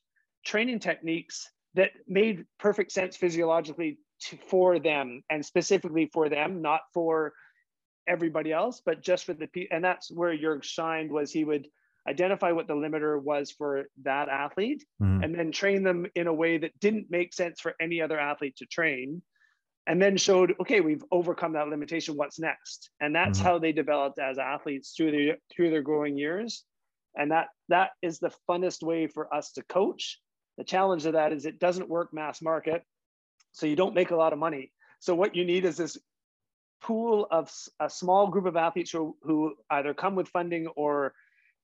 [0.45, 6.81] training techniques that made perfect sense physiologically to, for them and specifically for them, not
[6.93, 7.33] for
[8.07, 9.75] everybody else, but just for the people.
[9.75, 11.67] and that's where Jurg shined was he would
[12.07, 15.23] identify what the limiter was for that athlete mm-hmm.
[15.23, 18.55] and then train them in a way that didn't make sense for any other athlete
[18.57, 19.21] to train
[19.87, 23.47] and then showed okay we've overcome that limitation what's next and that's mm-hmm.
[23.47, 26.63] how they developed as athletes through their through their growing years
[27.15, 30.19] and that that is the funnest way for us to coach
[30.57, 32.83] the challenge of that is it doesn't work mass market
[33.51, 35.97] so you don't make a lot of money so what you need is this
[36.81, 41.13] pool of a small group of athletes who, who either come with funding or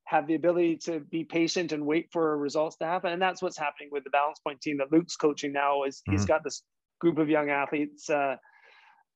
[0.05, 3.13] have the ability to be patient and wait for results to happen.
[3.13, 6.13] And that's what's happening with the balance point team that Luke's coaching now is mm-hmm.
[6.13, 6.63] he's got this
[6.99, 8.35] group of young athletes uh,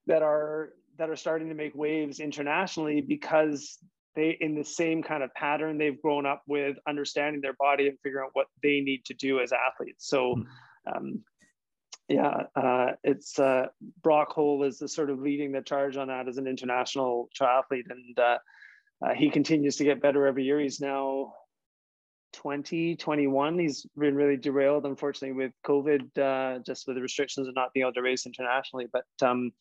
[0.08, 3.78] that are that are starting to make waves internationally because
[4.16, 7.98] they in the same kind of pattern they've grown up with understanding their body and
[8.02, 10.98] figuring out what they need to do as athletes so mm-hmm.
[10.98, 11.24] um,
[12.08, 13.68] yeah uh, it's uh,
[14.02, 17.90] Brock Hoel is the sort of leading the charge on that as an international triathlete
[17.90, 18.38] and uh,
[19.02, 20.60] uh, he continues to get better every year.
[20.60, 21.34] He's now
[22.34, 23.60] 20, 21.
[23.60, 27.86] He's been really derailed, unfortunately, with COVID, uh, just with the restrictions of not being
[27.86, 28.88] able to race internationally.
[28.92, 29.52] But um,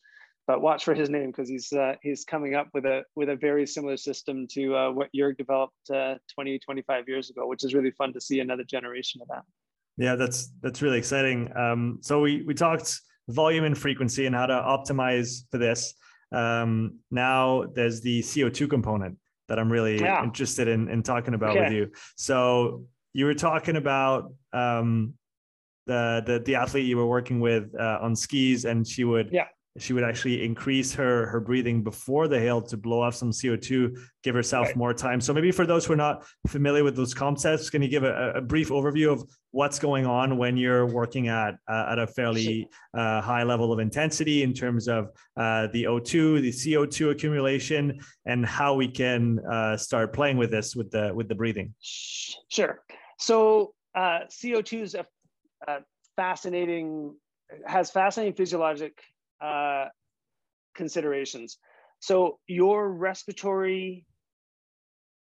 [0.47, 3.35] but watch for his name because he's uh, he's coming up with a with a
[3.35, 7.73] very similar system to uh, what Jurg developed uh, 20, 25 years ago, which is
[7.73, 9.43] really fun to see another generation of that.
[9.97, 11.55] Yeah, that's that's really exciting.
[11.55, 15.95] Um, so we we talked volume and frequency and how to optimize for this.
[16.31, 20.23] Um, now there's the CO2 component that I'm really yeah.
[20.23, 21.61] interested in, in talking about okay.
[21.61, 21.91] with you.
[22.17, 25.13] So you were talking about um,
[25.87, 29.45] the, the the athlete you were working with uh, on skis, and she would yeah
[29.77, 33.97] she would actually increase her her breathing before the hail to blow off some CO2,
[34.23, 34.75] give herself right.
[34.75, 35.19] more time.
[35.19, 38.33] So maybe for those who are not familiar with those concepts, can you give a,
[38.35, 42.69] a brief overview of what's going on when you're working at uh, at a fairly
[42.93, 48.45] uh, high level of intensity in terms of uh, the O2, the CO2 accumulation, and
[48.45, 51.73] how we can uh, start playing with this with the with the breathing?
[51.81, 52.81] Sure.
[53.17, 55.05] So uh, CO2 is a,
[55.67, 55.79] a
[56.15, 57.13] fascinating
[57.65, 59.01] has fascinating physiologic
[59.45, 59.89] uh,
[60.75, 61.57] considerations.
[61.99, 64.05] So your respiratory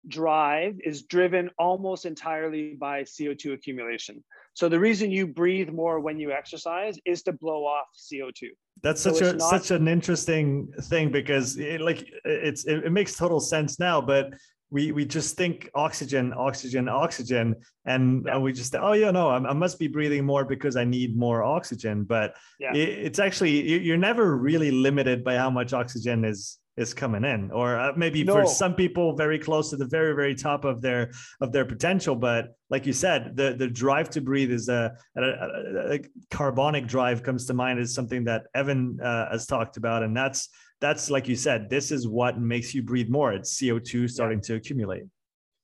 [0.07, 4.23] drive is driven almost entirely by CO2 accumulation.
[4.53, 8.49] So the reason you breathe more when you exercise is to blow off CO2.
[8.81, 13.15] That's such so a such an interesting thing because it, like it's it, it makes
[13.15, 14.33] total sense now, but
[14.73, 17.55] we we just think oxygen, oxygen, oxygen,
[17.85, 18.39] and yeah.
[18.39, 21.43] we just oh yeah no I, I, must be breathing more because I need more
[21.43, 22.03] oxygen.
[22.03, 22.73] But yeah.
[22.73, 27.51] it, it's actually you're never really limited by how much oxygen is is coming in
[27.51, 28.33] or uh, maybe no.
[28.33, 32.15] for some people very close to the very very top of their of their potential
[32.15, 35.99] but like you said the the drive to breathe is a, a, a, a
[36.31, 40.49] carbonic drive comes to mind as something that evan uh, has talked about and that's
[40.83, 43.31] that's like you said, this is what makes you breathe more.
[43.31, 44.47] It's CO2 starting yeah.
[44.47, 45.03] to accumulate.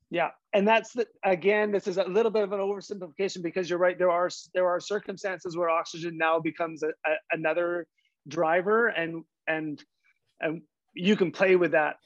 [0.09, 3.79] Yeah, and that's the, again, this is a little bit of an oversimplification because you're
[3.79, 3.99] right.
[3.99, 7.85] There are there are circumstances where oxygen now becomes a, a, another
[8.29, 9.83] driver, and and
[10.39, 10.61] and
[10.93, 11.97] you can play with that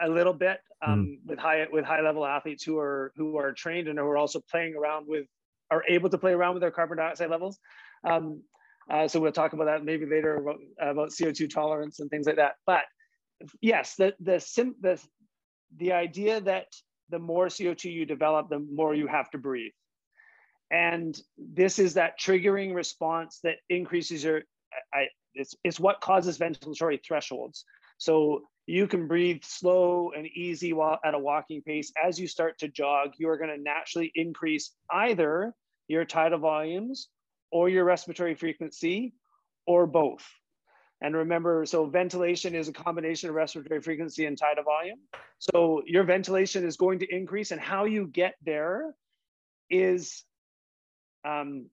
[0.00, 1.30] a little bit um, mm.
[1.30, 4.40] with high with high level athletes who are who are trained and who are also
[4.50, 5.26] playing around with
[5.70, 7.60] are able to play around with their carbon dioxide levels.
[8.02, 8.42] Um,
[8.90, 12.36] uh, so we'll talk about that maybe later about, about CO2 tolerance and things like
[12.36, 12.54] that.
[12.66, 12.82] But
[13.60, 15.00] yes, the the sim the
[15.76, 16.66] the idea that
[17.10, 19.72] the more CO2 you develop, the more you have to breathe.
[20.70, 24.42] And this is that triggering response that increases your,
[24.92, 27.64] I, it's, it's what causes ventilatory thresholds.
[27.98, 31.92] So you can breathe slow and easy while at a walking pace.
[32.02, 35.54] As you start to jog, you are going to naturally increase either
[35.86, 37.08] your tidal volumes
[37.50, 39.14] or your respiratory frequency
[39.66, 40.24] or both.
[41.00, 44.98] And remember, so ventilation is a combination of respiratory frequency and tidal volume.
[45.38, 48.94] So your ventilation is going to increase, and how you get there
[49.68, 50.24] is,
[51.24, 51.66] um,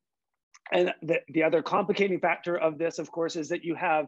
[0.72, 4.08] and the, the other complicating factor of this, of course, is that you have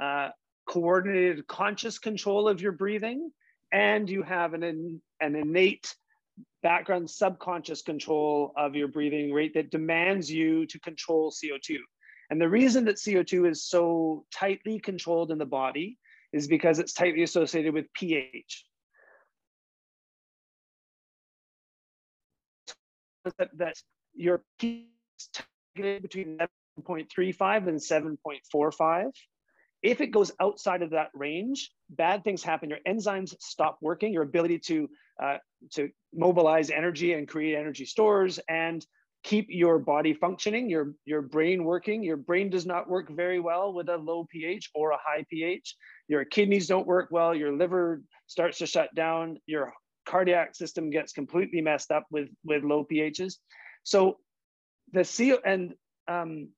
[0.00, 0.30] uh,
[0.66, 3.30] coordinated conscious control of your breathing,
[3.70, 5.94] and you have an, an innate
[6.62, 11.76] background subconscious control of your breathing rate that demands you to control CO2.
[12.30, 15.98] And the reason that CO2 is so tightly controlled in the body
[16.32, 18.64] is because it's tightly associated with pH.
[23.38, 23.74] That,
[24.14, 24.86] your pH
[25.76, 26.38] is between
[26.80, 29.10] 7.35 and 7.45.
[29.82, 32.70] If it goes outside of that range, bad things happen.
[32.70, 34.12] Your enzymes stop working.
[34.12, 34.88] Your ability to
[35.22, 35.38] uh,
[35.72, 38.84] to mobilize energy and create energy stores and
[39.22, 42.02] keep your body functioning, your your brain working.
[42.02, 45.76] Your brain does not work very well with a low pH or a high pH.
[46.08, 47.34] Your kidneys don't work well.
[47.34, 49.38] Your liver starts to shut down.
[49.46, 49.72] Your
[50.06, 53.34] cardiac system gets completely messed up with with low pHs.
[53.82, 54.18] So
[54.92, 55.74] the CO and
[56.06, 56.48] um,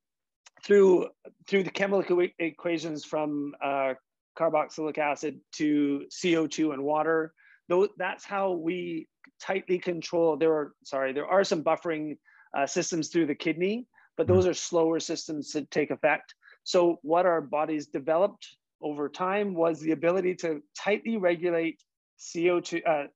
[0.64, 1.08] through
[1.48, 3.94] through the chemical equations from uh,
[4.38, 7.32] carboxylic acid to CO2 and water.
[7.68, 9.08] Though that's how we
[9.40, 10.36] tightly control.
[10.36, 12.18] There are sorry, there are some buffering
[12.56, 14.50] uh, systems through the kidney, but those mm-hmm.
[14.50, 16.34] are slower systems to take effect.
[16.64, 18.48] So what our bodies developed
[18.82, 21.80] over time was the ability to tightly regulate
[22.18, 23.06] CO2 uh,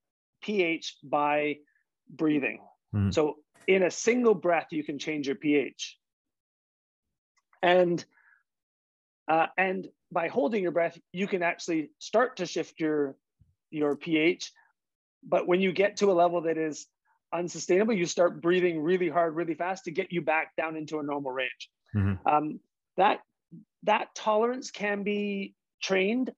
[0.42, 1.56] pH by
[2.08, 2.60] breathing.
[2.94, 3.12] Mm.
[3.12, 3.36] So
[3.66, 5.96] in a single breath, you can change your pH.
[7.62, 8.04] And
[9.28, 13.14] uh, and by holding your breath, you can actually start to shift your
[13.70, 14.52] your pH.
[15.22, 16.86] But when you get to a level that is
[17.32, 21.02] unsustainable, you start breathing really hard, really fast to get you back down into a
[21.02, 21.70] normal range.
[21.94, 22.28] Mm-hmm.
[22.28, 22.60] Um,
[22.96, 23.20] that
[23.84, 26.30] that tolerance can be trained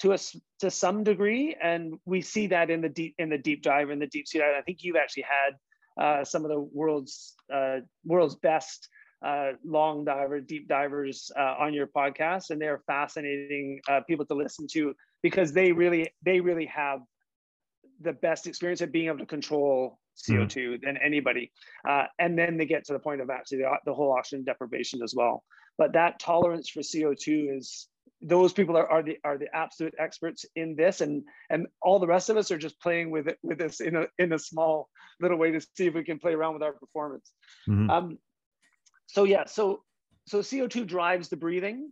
[0.00, 3.62] to us to some degree, and we see that in the deep in the deep
[3.62, 4.54] dive in the deep sea dive.
[4.56, 8.88] I think you've actually had uh, some of the world's uh, world's best
[9.24, 14.34] uh, long diver, deep divers uh, on your podcast, and they're fascinating uh, people to
[14.34, 17.00] listen to because they really they really have
[18.00, 20.86] the best experience of being able to control CO2 mm-hmm.
[20.86, 21.52] than anybody,
[21.88, 25.02] uh, and then they get to the point of actually the, the whole oxygen deprivation
[25.02, 25.44] as well.
[25.76, 27.88] But that tolerance for CO2 is
[28.20, 32.06] those people are, are the are the absolute experts in this and and all the
[32.06, 34.88] rest of us are just playing with it with this in a in a small
[35.20, 37.30] little way to see if we can play around with our performance
[37.68, 37.88] mm-hmm.
[37.88, 38.18] um,
[39.08, 39.82] so yeah, so
[40.26, 41.90] so CO2 drives the breathing.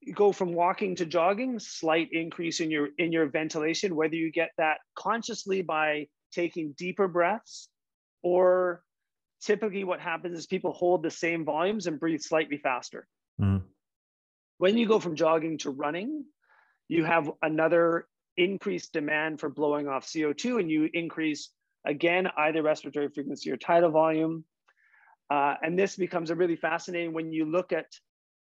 [0.00, 4.30] You go from walking to jogging, slight increase in your in your ventilation, whether you
[4.30, 7.68] get that consciously by taking deeper breaths
[8.22, 8.82] or
[9.40, 13.06] typically what happens is people hold the same volumes and breathe slightly faster.
[13.40, 13.62] Mm.
[14.58, 16.24] When you go from jogging to running,
[16.88, 18.06] you have another
[18.36, 21.50] increased demand for blowing off CO2 and you increase
[21.84, 24.44] again either respiratory frequency or tidal volume
[25.30, 27.86] uh, and this becomes a really fascinating when you look at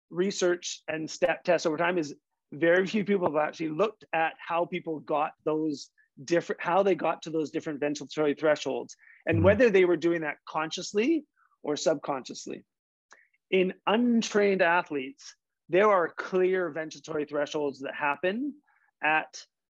[0.09, 2.15] research and step tests over time is
[2.53, 5.89] very few people have actually looked at how people got those
[6.23, 9.45] different how they got to those different ventilatory thresholds and mm-hmm.
[9.45, 11.25] whether they were doing that consciously
[11.63, 12.63] or subconsciously
[13.51, 15.35] in untrained athletes
[15.69, 18.53] there are clear ventilatory thresholds that happen
[19.03, 19.35] at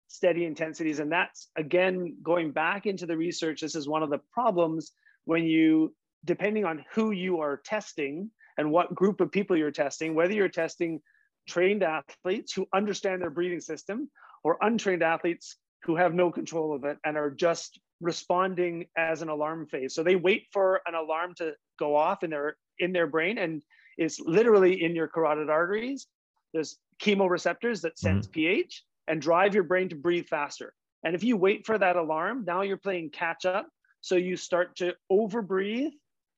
[0.08, 1.00] steady intensities.
[1.00, 4.92] And that's again, going back into the research, this is one of the problems
[5.26, 5.94] when you,
[6.26, 10.50] depending on who you are testing and what group of people you're testing, whether you're
[10.50, 11.02] testing
[11.48, 14.10] trained athletes who understand their breathing system
[14.44, 19.30] or untrained athletes who have no control of it and are just responding as an
[19.30, 19.96] alarm phase.
[19.96, 23.64] So they wait for an alarm to go off in their in their brain and
[23.98, 26.08] it's literally in your carotid arteries.
[26.54, 28.34] There's chemoreceptors that sense mm-hmm.
[28.34, 30.74] pH and drive your brain to breathe faster.
[31.04, 33.68] And if you wait for that alarm, now you're playing catch up.
[34.02, 35.92] So you start to overbreathe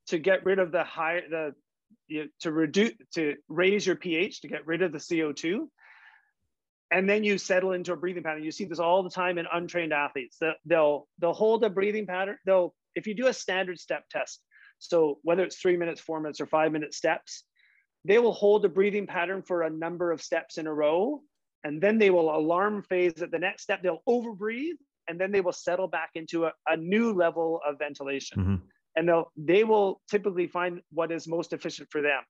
[0.08, 1.53] to get rid of the high the
[2.09, 5.67] you, to reduce to raise your pH to get rid of the CO2
[6.91, 8.43] and then you settle into a breathing pattern.
[8.43, 10.37] You see this all the time in untrained athletes.
[10.65, 12.37] They'll they'll hold a breathing pattern.
[12.45, 14.41] They'll if you do a standard step test,
[14.79, 17.43] so whether it's three minutes, four minutes, or five minute steps,
[18.05, 21.21] they will hold a breathing pattern for a number of steps in a row,
[21.63, 23.83] and then they will alarm phase at the next step.
[23.83, 28.41] They'll overbreathe, and then they will settle back into a, a new level of ventilation.
[28.41, 28.55] Mm-hmm.
[28.95, 32.21] And they'll they will typically find what is most efficient for them.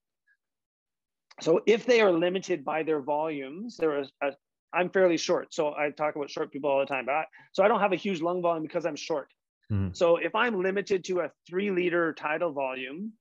[1.42, 4.34] So if they are limited by their volumes, there is a,
[4.74, 5.54] I'm fairly short.
[5.54, 7.06] So I talk about short people all the time.
[7.06, 9.30] But I, so I don't have a huge lung volume because I'm short.
[9.72, 9.94] Mm-hmm.
[9.94, 13.14] So if I'm limited to a three liter tidal volume,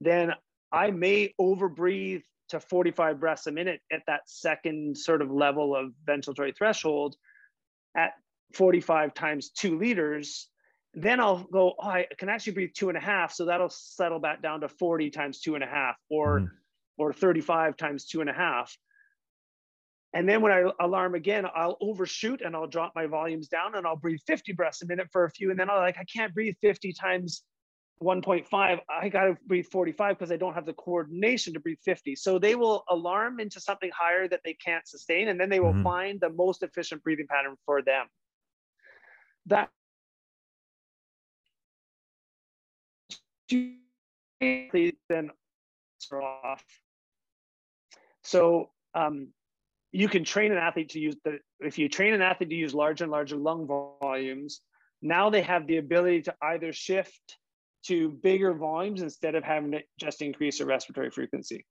[0.00, 0.32] then
[0.72, 5.92] I may overbreathe to 45 breaths a minute at that second sort of level of
[6.06, 7.16] ventilatory threshold
[7.96, 8.12] at
[8.54, 10.48] 45 times two liters.
[10.94, 13.32] Then I'll go, oh, I can actually breathe two and a half.
[13.32, 16.48] So that'll settle back down to 40 times two and a half or, mm.
[16.98, 18.76] or 35 times two and a half.
[20.12, 23.84] And then when I alarm again, I'll overshoot and I'll drop my volumes down and
[23.84, 25.50] I'll breathe 50 breaths a minute for a few.
[25.50, 27.42] And then I'll like, I can't breathe 50 times
[28.00, 28.78] 1.5.
[28.88, 32.14] I got to breathe 45 because I don't have the coordination to breathe 50.
[32.14, 35.28] So they will alarm into something higher that they can't sustain.
[35.28, 35.82] And then they will mm-hmm.
[35.82, 38.06] find the most efficient breathing pattern for them.
[39.46, 39.70] That
[45.08, 45.30] then
[46.12, 46.64] off.
[48.22, 49.28] So um,
[49.94, 52.74] you can train an athlete to use the if you train an athlete to use
[52.74, 53.66] larger and larger lung
[54.00, 54.60] volumes
[55.00, 57.38] now they have the ability to either shift
[57.84, 61.64] to bigger volumes instead of having to just increase their respiratory frequency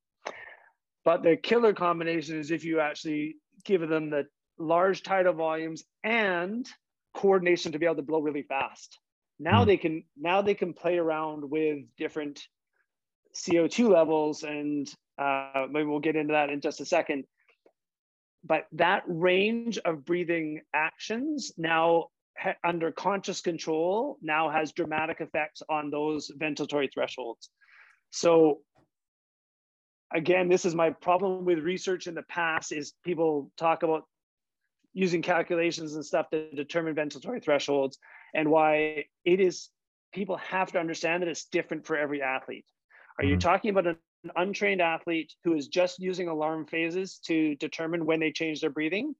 [1.03, 4.25] but the killer combination is if you actually give them the
[4.57, 6.65] large tidal volumes and
[7.13, 8.99] coordination to be able to blow really fast
[9.39, 9.67] now mm.
[9.67, 12.41] they can now they can play around with different
[13.35, 17.23] co2 levels and uh, maybe we'll get into that in just a second
[18.43, 25.61] but that range of breathing actions now ha- under conscious control now has dramatic effects
[25.69, 27.49] on those ventilatory thresholds
[28.11, 28.59] so
[30.13, 34.03] again this is my problem with research in the past is people talk about
[34.93, 37.97] using calculations and stuff to determine ventilatory thresholds
[38.33, 39.69] and why it is
[40.13, 42.65] people have to understand that it's different for every athlete
[43.19, 43.39] are you mm-hmm.
[43.39, 43.97] talking about an
[44.35, 49.13] untrained athlete who is just using alarm phases to determine when they change their breathing,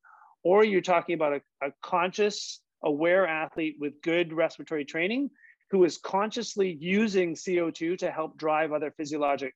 [0.43, 5.29] or are you're talking about a, a conscious, aware athlete with good respiratory training
[5.71, 9.53] who is consciously using CO2 to help drive other physiologic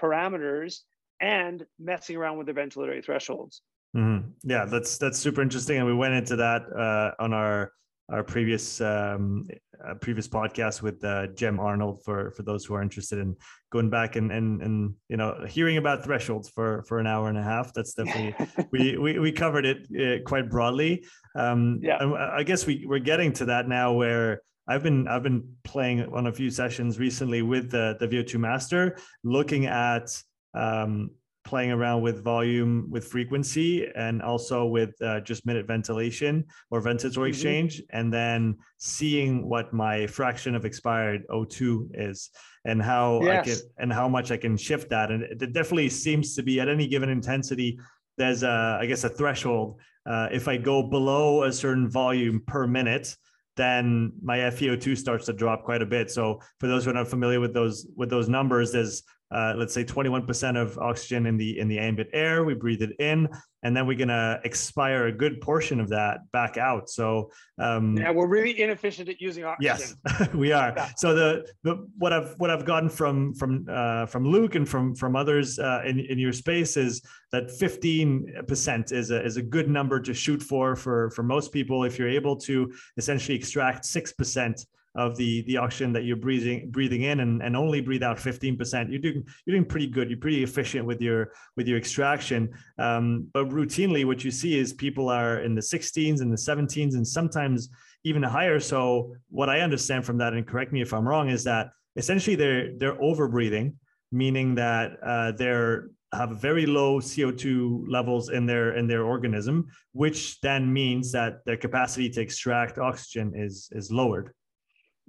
[0.00, 0.80] parameters
[1.20, 3.62] and messing around with the ventilatory thresholds.
[3.96, 4.28] Mm-hmm.
[4.44, 7.72] Yeah, that's that's super interesting, and we went into that uh, on our
[8.10, 9.48] our previous um,
[9.86, 13.36] uh, previous podcast with uh, Jem Arnold for for those who are interested in
[13.70, 17.36] going back and and and you know hearing about thresholds for for an hour and
[17.36, 17.74] a half.
[17.74, 18.34] That's definitely
[18.72, 21.04] we, we we covered it uh, quite broadly.
[21.36, 21.98] Um, yeah,
[22.32, 24.42] I guess we we're getting to that now where.
[24.68, 28.96] I've been I've been playing on a few sessions recently with the the VO2 Master,
[29.24, 30.16] looking at
[30.54, 31.10] um,
[31.44, 37.12] playing around with volume with frequency and also with uh, just minute ventilation or ventilatory
[37.12, 37.26] mm-hmm.
[37.26, 42.30] exchange and then seeing what my fraction of expired o2 is
[42.64, 43.40] and how yes.
[43.40, 46.60] i can and how much i can shift that and it definitely seems to be
[46.60, 47.78] at any given intensity
[48.18, 52.66] there's a i guess a threshold uh, if i go below a certain volume per
[52.66, 53.16] minute
[53.56, 56.10] then my FeO2 starts to drop quite a bit.
[56.10, 59.02] So for those who are not familiar with those with those numbers, there's
[59.32, 62.94] uh, let's say 21% of oxygen in the in the ambient air we breathe it
[62.98, 63.28] in
[63.64, 66.90] and then we're going to expire a good portion of that back out.
[66.90, 69.96] So um, yeah we're really inefficient at using oxygen.
[70.08, 70.72] Yes we are.
[70.76, 70.90] Yeah.
[70.96, 74.94] so the, the what i've what i've gotten from from uh, from luke and from
[74.94, 79.68] from others uh, in, in your space is that 15% is a, is a good
[79.68, 84.66] number to shoot for for for most people if you're able to essentially extract 6%
[84.94, 88.90] of the the oxygen that you're breathing breathing in and, and only breathe out 15%
[88.90, 90.10] you're doing you're doing pretty good.
[90.10, 92.50] You're pretty efficient with your with your extraction.
[92.78, 96.94] Um, but routinely what you see is people are in the 16s and the 17s
[96.94, 97.70] and sometimes
[98.04, 98.60] even higher.
[98.60, 102.36] So what i understand from that and correct me if i'm wrong is that essentially
[102.36, 103.76] they're they're over breathing
[104.12, 110.40] meaning that uh, they're have very low CO2 levels in their in their organism, which
[110.40, 114.32] then means that their capacity to extract oxygen is is lowered.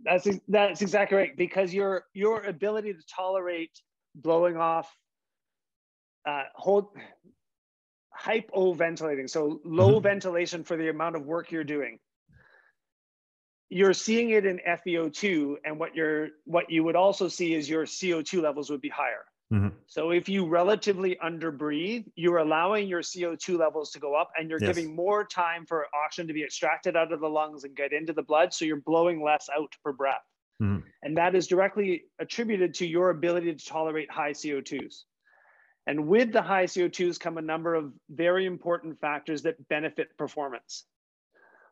[0.04, 3.72] That's that's exactly right because your your ability to tolerate
[4.16, 4.93] blowing off,
[6.28, 6.88] uh, hold
[8.18, 10.04] hypoventilating, so low mm-hmm.
[10.04, 11.99] ventilation for the amount of work you're doing.
[13.70, 17.86] You're seeing it in FeO2, and what you're what you would also see is your
[17.86, 19.26] CO2 levels would be higher.
[19.52, 19.70] Mm-hmm.
[19.88, 24.60] So if you relatively underbreathe, you're allowing your CO2 levels to go up and you're
[24.60, 24.76] yes.
[24.76, 28.14] giving more time for oxygen to be extracted out of the lungs and get into
[28.14, 28.54] the blood.
[28.54, 30.24] So you're blowing less out per breath.
[30.62, 30.88] Mm-hmm.
[31.04, 35.02] And that is directly attributed to your ability to tolerate high CO2s.
[35.86, 40.86] And with the high CO2s come a number of very important factors that benefit performance.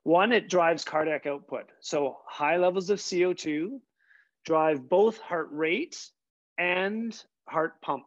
[0.04, 1.70] One, it drives cardiac output.
[1.80, 3.80] So high levels of CO2
[4.46, 5.98] drive both heart rate
[6.58, 8.06] and heart pump.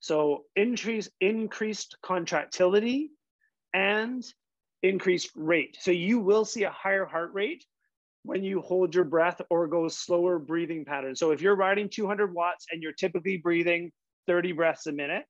[0.00, 3.10] So increase, increased contractility
[3.72, 4.24] and
[4.82, 5.76] increased rate.
[5.80, 7.64] So you will see a higher heart rate
[8.24, 11.14] when you hold your breath or go slower breathing pattern.
[11.16, 13.92] So if you're riding 200 watts and you're typically breathing
[14.26, 15.26] 30 breaths a minute,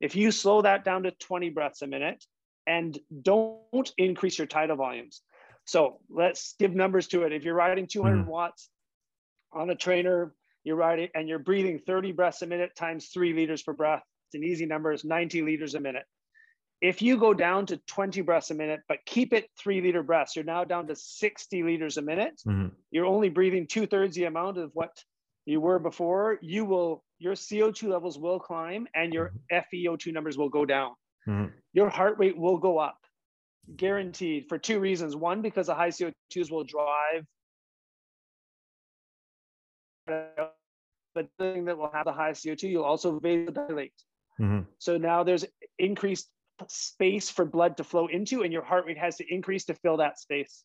[0.00, 2.24] if you slow that down to 20 breaths a minute
[2.66, 5.22] and don't increase your tidal volumes.
[5.64, 7.32] So let's give numbers to it.
[7.32, 8.26] If you're riding 200 mm.
[8.26, 8.68] watts
[9.52, 10.34] on a trainer,
[10.64, 14.02] you're riding and you're breathing 30 breaths a minute times three liters per breath.
[14.28, 16.04] It's an easy number, it's 90 liters a minute.
[16.80, 20.34] If you go down to 20 breaths a minute, but keep it three liter breaths,
[20.34, 22.40] you're now down to 60 liters a minute.
[22.46, 22.68] Mm-hmm.
[22.90, 24.90] You're only breathing two thirds the amount of what
[25.46, 26.38] you were before.
[26.42, 29.76] You will, your CO2 levels will climb and your mm-hmm.
[29.76, 30.92] FeO2 numbers will go down.
[31.28, 31.54] Mm-hmm.
[31.72, 32.98] Your heart rate will go up,
[33.76, 35.14] guaranteed for two reasons.
[35.14, 37.24] One, because the high CO2s will drive
[40.06, 40.54] but
[41.14, 43.92] the thing that will have the highest CO2, you'll also vasodilate.
[44.40, 44.60] Mm-hmm.
[44.78, 45.44] So now there's
[45.78, 46.28] increased
[46.68, 49.98] space for blood to flow into, and your heart rate has to increase to fill
[49.98, 50.64] that space.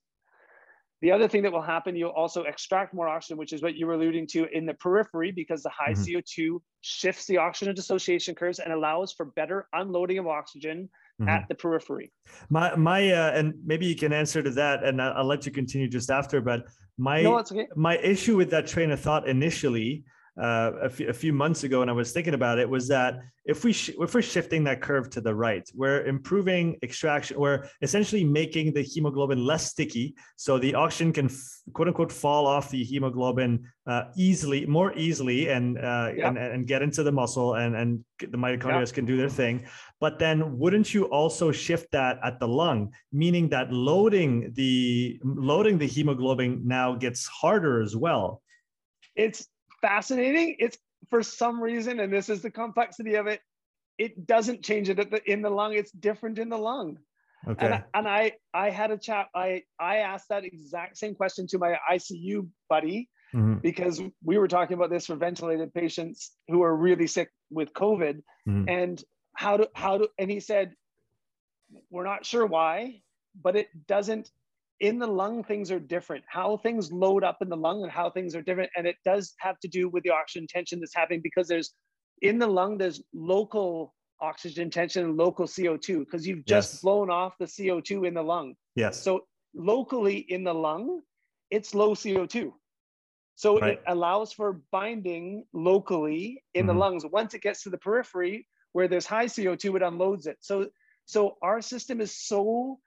[1.01, 3.85] The other thing that will happen, you'll also extract more oxygen, which is what you
[3.85, 6.17] were alluding to in the periphery, because the high mm-hmm.
[6.17, 11.29] CO2 shifts the oxygen dissociation curves and allows for better unloading of oxygen mm-hmm.
[11.29, 12.11] at the periphery.
[12.49, 15.51] My my uh, and maybe you can answer to that, and I'll, I'll let you
[15.51, 16.41] continue just after.
[16.41, 16.65] But
[16.97, 17.67] my no, okay.
[17.75, 20.03] my issue with that train of thought initially
[20.39, 23.21] uh, a, few, a few months ago when I was thinking about it was that
[23.45, 27.67] if we sh- if we're shifting that curve to the right, we're improving extraction, we're
[27.81, 32.69] essentially making the hemoglobin less sticky, so the oxygen can f- quote unquote fall off
[32.69, 36.27] the hemoglobin uh, easily, more easily, and, uh, yeah.
[36.27, 38.93] and and get into the muscle, and and the mitochondria yeah.
[38.93, 39.65] can do their thing.
[39.99, 45.77] But then, wouldn't you also shift that at the lung, meaning that loading the loading
[45.77, 48.41] the hemoglobin now gets harder as well?
[49.15, 49.47] It's
[49.81, 50.55] fascinating.
[50.59, 50.77] It's
[51.09, 53.41] for some reason, and this is the complexity of it,
[53.97, 55.73] it doesn't change it the, in the lung.
[55.73, 56.97] It's different in the lung.
[57.47, 57.65] Okay.
[57.65, 59.27] And, and I, I had a chat.
[59.33, 63.55] I, I asked that exact same question to my ICU buddy mm-hmm.
[63.55, 68.21] because we were talking about this for ventilated patients who are really sick with COVID,
[68.47, 68.67] mm-hmm.
[68.67, 69.03] and
[69.33, 70.73] how do how do And he said,
[71.89, 73.01] "We're not sure why,
[73.41, 74.29] but it doesn't
[74.79, 78.09] in the lung things are different how things load up in the lung and how
[78.09, 81.21] things are different and it does have to do with the oxygen tension that's happening
[81.23, 81.73] because there's
[82.21, 86.81] in the lung there's local oxygen tension and local co2 because you've just yes.
[86.81, 89.21] blown off the co2 in the lung yes so
[89.55, 91.01] locally in the lung
[91.49, 92.51] it's low co2
[93.35, 93.73] so right.
[93.73, 96.67] it allows for binding locally in mm-hmm.
[96.67, 100.37] the lungs once it gets to the periphery where there's high co2 it unloads it
[100.39, 100.67] so
[101.05, 102.79] so our system is so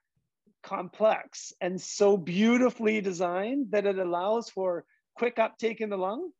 [0.62, 4.84] complex and so beautifully designed that it allows for
[5.16, 6.30] quick uptake in the lung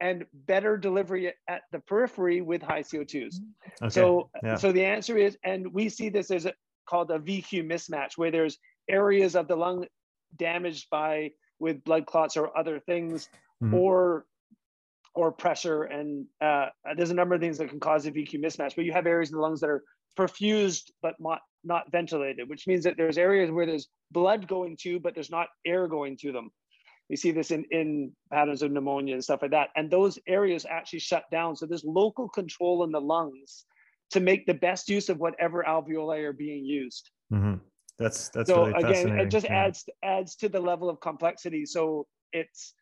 [0.00, 3.36] and better delivery at the periphery with high CO2s.
[3.82, 3.88] Okay.
[3.88, 4.56] So, yeah.
[4.56, 6.52] so the answer is, and we see this as a,
[6.86, 8.58] called a VQ mismatch, where there's
[8.88, 9.86] areas of the lung
[10.36, 13.28] damaged by with blood clots or other things,
[13.62, 13.74] mm-hmm.
[13.74, 14.26] or
[15.14, 18.76] or pressure, and uh, there's a number of things that can cause a VQ mismatch.
[18.76, 19.82] But you have areas in the lungs that are
[20.16, 25.00] perfused but not, not ventilated, which means that there's areas where there's blood going to,
[25.00, 26.50] but there's not air going to them.
[27.08, 29.68] We see this in, in patterns of pneumonia and stuff like that.
[29.76, 31.54] And those areas actually shut down.
[31.54, 33.64] So there's local control in the lungs
[34.10, 37.10] to make the best use of whatever alveoli are being used.
[37.32, 37.54] Mm-hmm.
[37.98, 39.64] That's that's so really again, it just yeah.
[39.64, 41.64] adds adds to the level of complexity.
[41.64, 42.74] So it's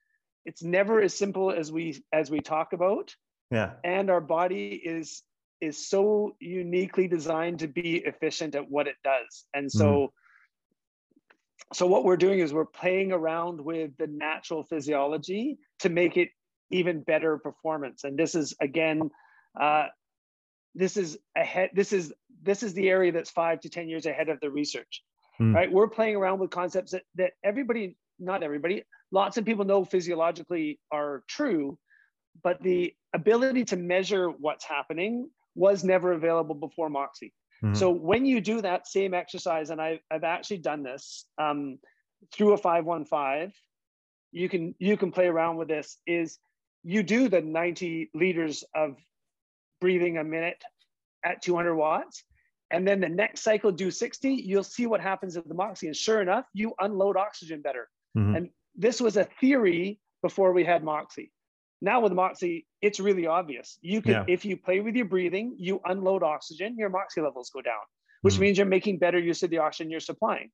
[0.45, 3.15] it's never as simple as we as we talk about.
[3.51, 3.73] Yeah.
[3.85, 5.23] And our body is
[5.65, 9.45] is so uniquely designed to be efficient at what it does.
[9.55, 10.09] And so mm.
[11.73, 16.29] so what we're doing is we're playing around with the natural physiology to make it
[16.71, 18.05] even better performance.
[18.05, 19.11] And this is again
[19.61, 19.87] uh,
[20.75, 22.13] this is ahead this is
[22.43, 25.03] this is the area that's five to ten years ahead of the research
[25.41, 25.55] mm.
[25.55, 29.85] right we're playing around with concepts that, that everybody not everybody lots of people know
[29.85, 31.79] physiologically are true
[32.43, 37.33] but the ability to measure what's happening was never available before Moxy
[37.63, 37.77] mm.
[37.77, 41.79] so when you do that same exercise and I've, i've actually done this um,
[42.33, 43.53] through a 515
[44.33, 46.39] you can you can play around with this is
[46.85, 48.97] you do the 90 liters of
[49.81, 50.63] breathing a minute
[51.25, 52.25] at 200 watts.
[52.71, 55.87] And then the next cycle, do 60, you'll see what happens at the Moxy.
[55.87, 57.89] And sure enough, you unload oxygen better.
[58.17, 58.35] Mm-hmm.
[58.35, 61.31] And this was a theory before we had Moxy.
[61.85, 63.79] Now with Moxy, it's really obvious.
[63.83, 64.25] You can, yeah.
[64.27, 67.75] if you play with your breathing, you unload oxygen, your Moxy levels go down,
[68.23, 68.41] which mm-hmm.
[68.41, 70.51] means you're making better use of the oxygen you're supplying.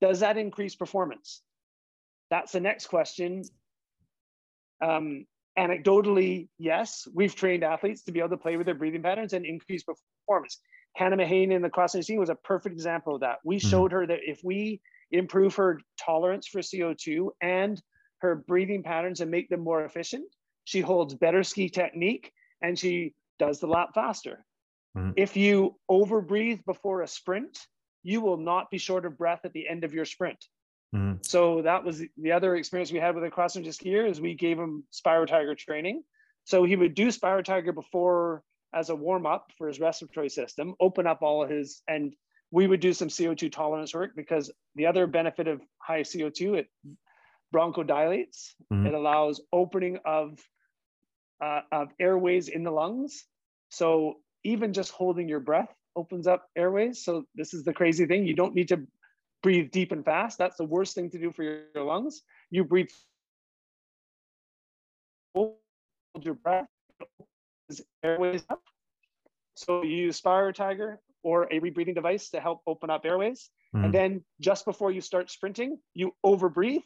[0.00, 1.42] Does that increase performance?
[2.30, 3.42] That's the next question.
[4.82, 5.26] Um,
[5.58, 9.44] anecdotally, yes, we've trained athletes to be able to play with their breathing patterns and
[9.44, 10.58] increase performance.
[10.96, 13.40] Hannah Mahane in the cross country was a perfect example of that.
[13.44, 13.68] We mm-hmm.
[13.68, 14.80] showed her that if we
[15.10, 17.82] improve her tolerance for CO2 and
[18.18, 20.24] her breathing patterns and make them more efficient,
[20.64, 24.44] she holds better ski technique and she does the lap faster.
[24.96, 25.12] Mm-hmm.
[25.16, 27.58] If you overbreathe before a sprint,
[28.02, 30.44] you will not be short of breath at the end of your sprint.
[30.94, 31.18] Mm-hmm.
[31.22, 34.34] So that was the other experience we had with a cross country skier is we
[34.34, 36.02] gave him SpiroTiger training.
[36.44, 38.42] So he would do SpiroTiger before
[38.74, 42.14] as a warm up for his respiratory system, open up all of his, and
[42.50, 46.68] we would do some CO2 tolerance work because the other benefit of high CO2, it
[47.54, 48.54] bronchodilates.
[48.72, 48.86] Mm-hmm.
[48.86, 50.38] It allows opening of
[51.42, 53.24] uh, of airways in the lungs.
[53.70, 57.04] So even just holding your breath opens up airways.
[57.04, 58.26] So this is the crazy thing.
[58.26, 58.86] You don't need to
[59.42, 60.38] breathe deep and fast.
[60.38, 62.22] That's the worst thing to do for your, your lungs.
[62.50, 62.88] You breathe,
[65.34, 65.56] hold
[66.22, 66.66] your breath,
[68.02, 68.62] airways up.
[69.54, 73.50] So you use SpiroTiger or a rebreathing device to help open up airways.
[73.74, 73.84] Mm.
[73.84, 76.82] And then just before you start sprinting, you overbreathe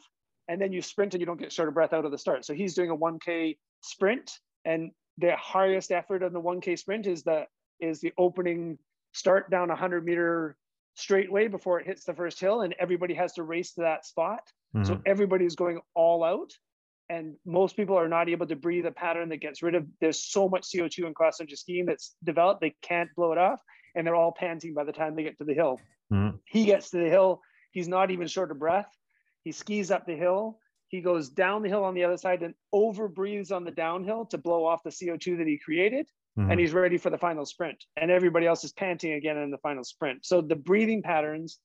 [0.52, 2.44] and then you sprint and you don't get short of breath out of the start.
[2.44, 7.22] So he's doing a 1K sprint and the highest effort on the 1K sprint is
[7.22, 7.46] the
[7.80, 8.76] is the opening
[9.14, 10.58] start down a 100 meter
[10.94, 14.42] straightway before it hits the first hill and everybody has to race to that spot
[14.76, 14.84] mm-hmm.
[14.84, 16.52] so everybody's going all out
[17.08, 20.22] and most people are not able to breathe a pattern that gets rid of there's
[20.22, 23.60] so much co2 in cross country skiing that's developed they can't blow it off
[23.94, 25.80] and they're all panting by the time they get to the hill
[26.12, 26.36] mm-hmm.
[26.44, 27.40] he gets to the hill
[27.70, 28.90] he's not even short of breath
[29.44, 30.58] he skis up the hill
[30.92, 34.26] he goes down the hill on the other side and over breathes on the downhill
[34.26, 36.06] to blow off the co2 that he created
[36.38, 36.50] mm-hmm.
[36.50, 37.82] and he's ready for the final sprint.
[37.96, 40.26] And everybody else is panting again in the final sprint.
[40.26, 41.58] So the breathing patterns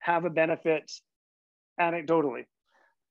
[0.00, 0.90] have a benefit
[1.78, 2.44] anecdotally.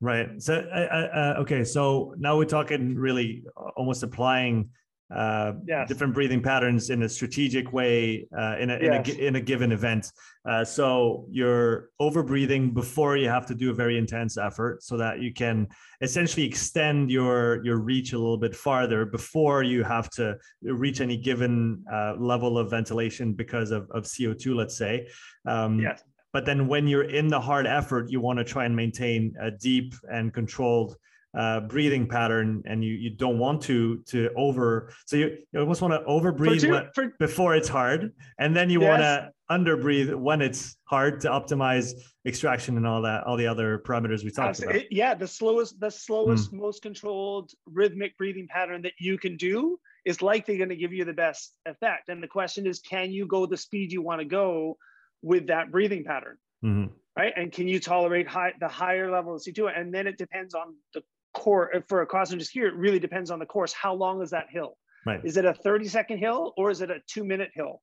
[0.01, 0.41] Right.
[0.41, 1.64] So, uh, uh, okay.
[1.64, 3.43] So now we're talking really
[3.78, 4.70] almost applying
[5.14, 5.88] uh, yes.
[5.88, 9.09] different breathing patterns in a strategic way uh, in, a, yes.
[9.09, 10.11] in, a, in a given event.
[10.49, 14.97] Uh, so you're over breathing before you have to do a very intense effort so
[14.97, 15.68] that you can
[16.01, 21.18] essentially extend your, your reach a little bit farther before you have to reach any
[21.18, 25.07] given uh, level of ventilation because of, of CO2, let's say.
[25.45, 26.03] Um, yes.
[26.34, 29.51] But then when you're in the hard effort, you want to try and maintain a
[29.51, 30.97] deep and controlled
[31.38, 35.82] uh, breathing pattern and you, you don't want to to over so you, you almost
[35.82, 38.90] want to over breathe for, for, before it's hard and then you yes.
[38.90, 41.94] want to under breathe when it's hard to optimize
[42.28, 44.82] extraction and all that all the other parameters we talked Absolutely.
[44.82, 46.60] about yeah the slowest the slowest mm.
[46.60, 51.04] most controlled rhythmic breathing pattern that you can do is likely going to give you
[51.04, 54.26] the best effect and the question is can you go the speed you want to
[54.26, 54.78] go
[55.24, 57.34] with that breathing pattern mm-hmm right?
[57.36, 59.78] And can you tolerate high, the higher level of CO2?
[59.78, 61.04] And then it depends on the
[61.34, 63.74] course uh, for a cross country skier, it really depends on the course.
[63.74, 64.78] How long is that hill?
[65.06, 65.22] Right.
[65.24, 67.82] Is it a 30 second hill or is it a two minute hill?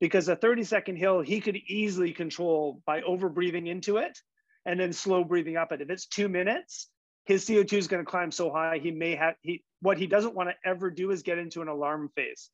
[0.00, 4.18] Because a 30 second hill, he could easily control by over breathing into it
[4.66, 5.80] and then slow breathing up it.
[5.80, 6.88] If it's two minutes,
[7.24, 10.34] his CO2 is going to climb so high, he may have, he, what he doesn't
[10.34, 12.50] want to ever do is get into an alarm phase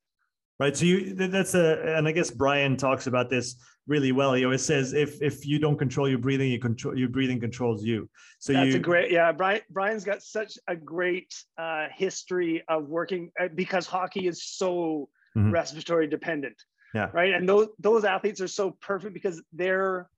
[0.59, 0.77] right?
[0.77, 4.33] So you that's a and i guess brian talks about this really well.
[4.35, 7.85] He always says if if you don't control your breathing you control your breathing controls
[7.85, 8.09] you.
[8.39, 12.89] So that's you, a great yeah brian brian's got such a great uh, history of
[12.89, 15.51] working uh, because hockey is so mm-hmm.
[15.51, 16.57] respiratory dependent.
[16.95, 17.11] Yeah.
[17.13, 17.35] Right?
[17.35, 20.09] And those those athletes are so perfect because they're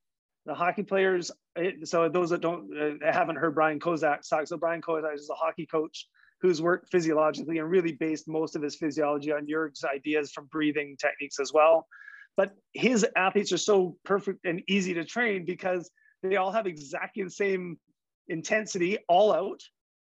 [0.45, 1.31] the hockey players.
[1.85, 5.35] So those that don't uh, haven't heard Brian Kozak talk, so Brian Kozak is a
[5.35, 6.07] hockey coach
[6.41, 10.97] who's worked physiologically and really based most of his physiology on Jurg's ideas from breathing
[11.01, 11.87] techniques as well.
[12.37, 15.91] But his athletes are so perfect and easy to train because
[16.23, 17.79] they all have exactly the same
[18.29, 19.61] intensity all out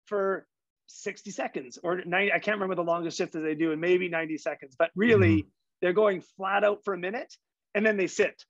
[0.07, 0.47] for
[0.87, 4.09] 60 seconds or 90 i can't remember the longest shift that they do and maybe
[4.09, 5.49] 90 seconds but really mm-hmm.
[5.81, 7.35] they're going flat out for a minute
[7.75, 8.45] and then they sit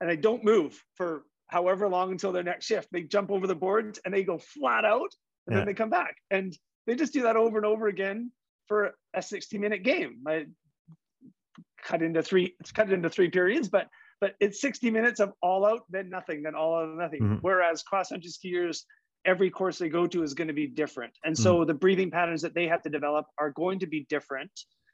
[0.00, 3.54] and they don't move for however long until their next shift they jump over the
[3.54, 5.10] boards and they go flat out
[5.46, 5.58] and yeah.
[5.58, 6.56] then they come back and
[6.90, 8.32] they just do that over and over again
[8.66, 10.46] for a 60 minute game I
[11.84, 13.88] cut into three it's cut into three periods but
[14.20, 17.22] but it's 60 minutes of all out, then nothing, then all out, nothing.
[17.22, 17.34] Mm-hmm.
[17.36, 18.82] Whereas cross country skiers,
[19.24, 21.12] every course they go to is going to be different.
[21.24, 21.68] And so mm-hmm.
[21.68, 24.50] the breathing patterns that they have to develop are going to be different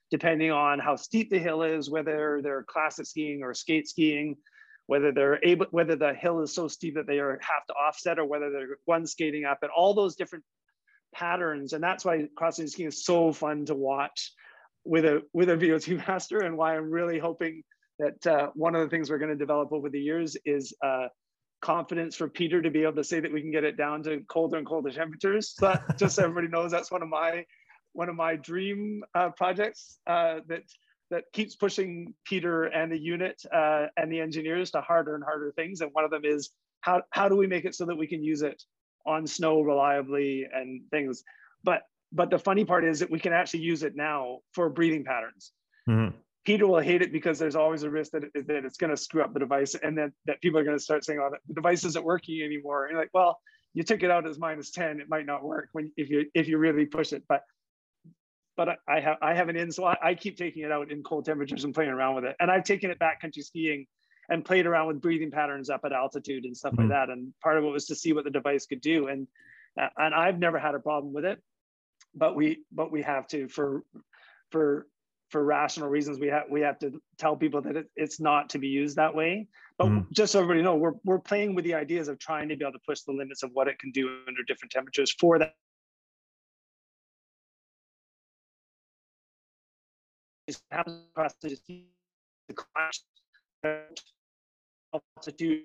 [0.09, 4.36] depending on how steep the hill is, whether they're classic skiing or skate skiing,
[4.86, 8.16] whether they're able, whether the hill is so steep that they are, have to offset,
[8.16, 10.44] or whether they're one skating up, and all those different
[11.16, 11.72] patterns.
[11.72, 14.32] And that's why cross country skiing is so fun to watch
[14.84, 17.62] with a with a VO2 master, and why I'm really hoping
[17.98, 21.08] that uh, one of the things we're going to develop over the years is uh,
[21.62, 24.20] confidence for Peter to be able to say that we can get it down to
[24.28, 25.54] colder and colder temperatures.
[25.56, 27.44] So that, just so everybody knows, that's one of my
[27.92, 30.62] one of my dream uh, projects uh, that
[31.10, 35.52] that keeps pushing Peter and the unit uh, and the engineers to harder and harder
[35.52, 35.80] things.
[35.80, 36.50] And one of them is
[36.80, 38.62] how how do we make it so that we can use it
[39.07, 41.22] on snow reliably and things.
[41.64, 41.82] But
[42.12, 45.52] but the funny part is that we can actually use it now for breathing patterns.
[45.88, 46.16] Mm-hmm.
[46.44, 48.96] Peter will hate it because there's always a risk that, it, that it's going to
[48.96, 51.54] screw up the device and then that people are going to start saying, oh, the
[51.54, 52.84] device isn't working anymore.
[52.84, 53.40] And you're like, well,
[53.74, 56.46] you took it out as minus 10, it might not work when if you if
[56.46, 57.24] you really push it.
[57.28, 57.42] But
[58.57, 61.02] but I have I have an in, so I, I keep taking it out in
[61.02, 62.36] cold temperatures and playing around with it.
[62.40, 63.86] And I've taken it back country skiing
[64.29, 66.83] and played around with breathing patterns up at altitude and stuff mm-hmm.
[66.83, 67.11] like that.
[67.11, 69.09] And part of it was to see what the device could do.
[69.09, 69.27] And
[69.81, 71.41] uh, and I've never had a problem with it,
[72.14, 73.85] but we but we have to for
[74.51, 74.87] for
[75.31, 78.59] for rational reasons we have we have to tell people that it, it's not to
[78.59, 79.47] be used that way
[79.79, 80.07] but mm.
[80.12, 82.72] just so everybody know we're, we're playing with the ideas of trying to be able
[82.72, 85.55] to push the limits of what it can do under different temperatures for that
[94.95, 95.62] altitude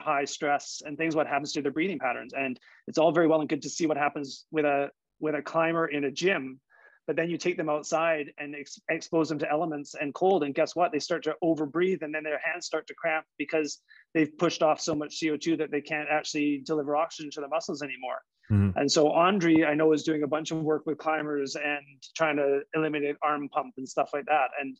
[0.00, 2.32] high stress and things what happens to their breathing patterns.
[2.34, 5.42] And it's all very well and good to see what happens with a with a
[5.42, 6.60] climber in a gym
[7.06, 10.54] but then you take them outside and ex- expose them to elements and cold and
[10.54, 10.92] guess what?
[10.92, 13.78] They start to overbreathe and then their hands start to cramp because
[14.12, 17.82] they've pushed off so much co2 that they can't actually deliver oxygen to the muscles
[17.82, 18.20] anymore.
[18.50, 18.78] Mm-hmm.
[18.78, 22.36] and so Andri i know is doing a bunch of work with climbers and trying
[22.36, 24.50] to eliminate arm pump and stuff like that.
[24.60, 24.78] And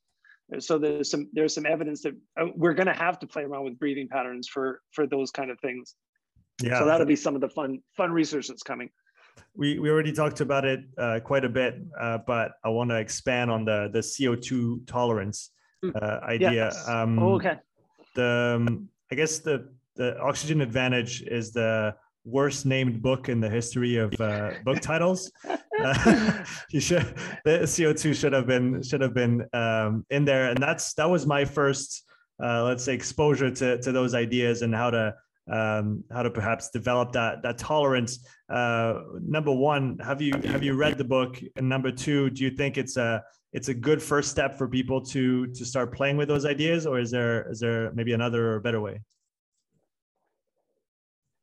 [0.59, 3.65] so there's some there's some evidence that uh, we're going to have to play around
[3.65, 5.95] with breathing patterns for for those kind of things
[6.63, 8.89] yeah so that'll be some of the fun fun research that's coming
[9.55, 12.97] we we already talked about it uh, quite a bit, uh, but I want to
[12.97, 15.51] expand on the the CO two tolerance
[15.85, 15.93] mm.
[16.01, 16.53] uh, idea.
[16.53, 16.89] Yes.
[16.89, 17.57] Um, oh, okay.
[18.15, 21.97] The um, I guess the the oxygen advantage is the
[22.27, 25.31] worst named book in the history of uh, book titles.
[25.79, 27.15] Uh, you should
[27.45, 31.09] the CO two should have been should have been um, in there, and that's that
[31.09, 32.05] was my first
[32.43, 35.15] uh, let's say exposure to to those ideas and how to
[35.51, 38.27] um, how to perhaps develop that that tolerance.
[38.49, 41.41] Uh, number one, have you have you read the book?
[41.57, 43.23] And number two, do you think it's a
[43.53, 46.99] it's a good first step for people to to start playing with those ideas, or
[46.99, 49.01] is there is there maybe another or better way?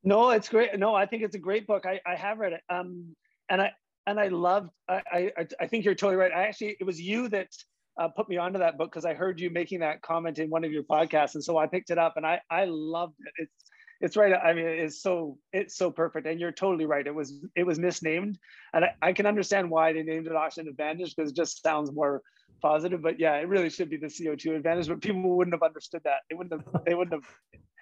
[0.04, 0.78] No, it's great.
[0.78, 1.86] No, I think it's a great book.
[1.86, 2.62] I, I have read it.
[2.70, 3.16] Um,
[3.49, 3.72] and I
[4.06, 4.70] and I loved.
[4.89, 5.01] I,
[5.38, 6.32] I I think you're totally right.
[6.32, 7.47] I actually it was you that
[7.99, 10.64] uh, put me onto that book because I heard you making that comment in one
[10.64, 13.34] of your podcasts, and so I picked it up and I I loved it.
[13.38, 13.64] It's
[14.01, 14.34] it's right.
[14.34, 17.08] I mean, it's so it's so perfect, and you're totally right.
[17.08, 18.38] It was it was misnamed,
[18.74, 21.91] and I, I can understand why they named it oxygen advantage because it just sounds
[21.93, 22.22] more
[22.62, 23.01] positive.
[23.01, 24.89] But yeah, it really should be the CO2 advantage.
[24.89, 26.22] But people wouldn't have understood that.
[26.30, 26.84] They wouldn't have.
[26.84, 27.34] They wouldn't have.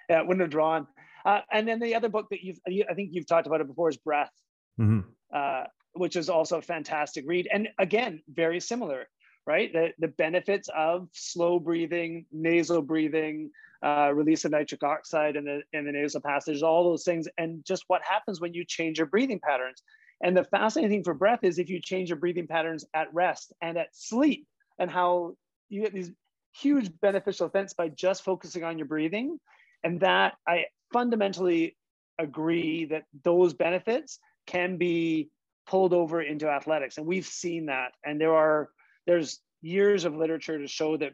[0.09, 0.86] Yeah, wouldn't have drawn.
[1.26, 3.89] Uh, and then the other book that you've I think you've talked about it before
[3.89, 4.32] is Breath,
[4.80, 5.01] mm-hmm.
[5.34, 5.63] uh,
[5.93, 9.07] which is also a fantastic read, and again very similar
[9.45, 9.72] right?
[9.74, 13.51] The, the benefits of slow breathing, nasal breathing,
[13.84, 17.65] uh, release of nitric oxide in the, in the nasal passage, all those things, and
[17.65, 19.82] just what happens when you change your breathing patterns.
[20.24, 23.53] And the fascinating thing for breath is if you change your breathing patterns at rest
[23.61, 24.45] and at sleep,
[24.78, 25.34] and how
[25.69, 26.11] you get these
[26.53, 29.39] huge beneficial effects by just focusing on your breathing.
[29.84, 31.77] And that I fundamentally
[32.19, 35.29] agree that those benefits can be
[35.67, 36.97] pulled over into athletics.
[36.97, 37.93] And we've seen that.
[38.05, 38.69] And there are
[39.07, 41.13] there's years of literature to show that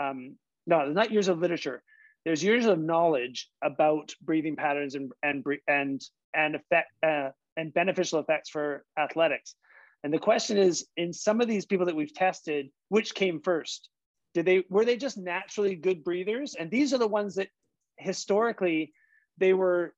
[0.00, 0.36] um,
[0.66, 1.82] no, not years of literature
[2.24, 6.02] there's years of knowledge about breathing patterns and and and
[6.34, 9.54] and effect uh, and beneficial effects for athletics.
[10.04, 13.88] And the question is, in some of these people that we've tested, which came first?
[14.34, 16.54] Did they were they just naturally good breathers?
[16.54, 17.48] And these are the ones that
[17.98, 18.92] historically
[19.38, 19.94] they were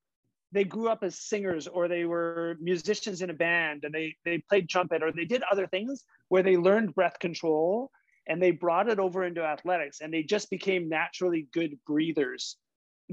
[0.51, 4.37] they grew up as singers or they were musicians in a band and they they
[4.37, 7.91] played trumpet or they did other things where they learned breath control
[8.27, 12.57] and they brought it over into athletics and they just became naturally good breathers.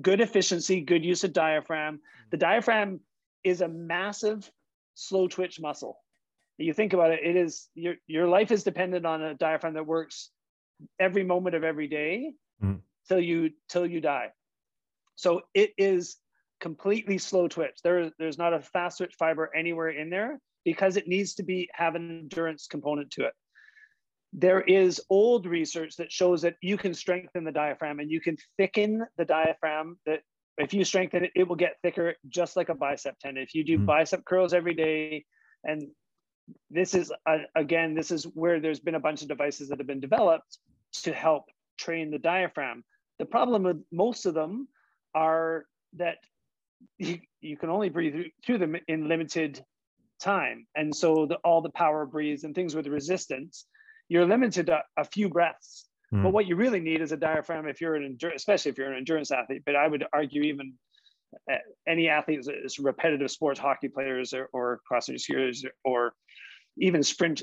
[0.01, 2.01] Good efficiency good use of diaphragm.
[2.31, 3.01] The diaphragm
[3.45, 4.51] is a massive
[4.95, 5.99] slow twitch muscle.
[6.59, 9.87] You think about it it is your your life is dependent on a diaphragm that
[9.87, 10.31] works
[11.01, 12.79] every moment of every day mm.
[13.09, 14.31] till you till you die
[15.17, 16.17] so it is
[16.61, 17.81] completely slow twitch.
[17.83, 21.69] There there's not a fast twitch fiber anywhere in there because it needs to be
[21.75, 23.33] have an endurance component to it.
[24.33, 28.37] There is old research that shows that you can strengthen the diaphragm and you can
[28.57, 30.21] thicken the diaphragm that
[30.57, 33.43] if you strengthen it it will get thicker just like a bicep tendon.
[33.43, 33.85] If you do mm.
[33.85, 35.25] bicep curls every day
[35.65, 35.89] and
[36.71, 39.87] this is uh, again this is where there's been a bunch of devices that have
[39.87, 40.59] been developed
[41.03, 41.45] to help
[41.77, 42.85] train the diaphragm.
[43.19, 44.69] The problem with most of them
[45.15, 46.17] are that
[46.99, 49.65] you, you can only breathe through them in limited
[50.21, 53.67] time and so the, all the power breathes and things with resistance
[54.13, 55.89] you're limited to a few breaths.
[56.13, 56.25] Mm.
[56.25, 58.93] But what you really need is a diaphragm if you're an endurance, especially if you're
[58.93, 59.63] an endurance athlete.
[59.65, 60.75] But I would argue even
[61.51, 61.57] uh,
[61.89, 62.47] any athletes,
[62.79, 66.13] repetitive sports, hockey players or, or cross country skiers or
[66.77, 67.43] even sprint,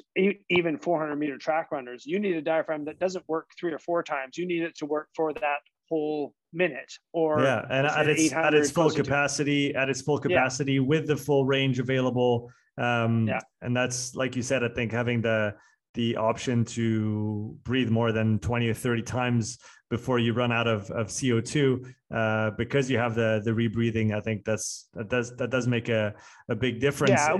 [0.49, 4.03] even 400 meter track runners, you need a diaphragm that doesn't work three or four
[4.03, 4.37] times.
[4.37, 8.53] You need it to work for that whole minute or yeah and at its at
[8.53, 10.79] its full capacity at its full capacity yeah.
[10.79, 13.39] with the full range available um yeah.
[13.61, 15.53] and that's like you said i think having the
[15.95, 19.57] the option to breathe more than 20 or 30 times
[19.89, 24.15] before you run out of, of CO2 uh, because you have the the rebreathing.
[24.15, 26.13] I think that's that does that does make a,
[26.47, 27.11] a big difference.
[27.11, 27.33] Yeah,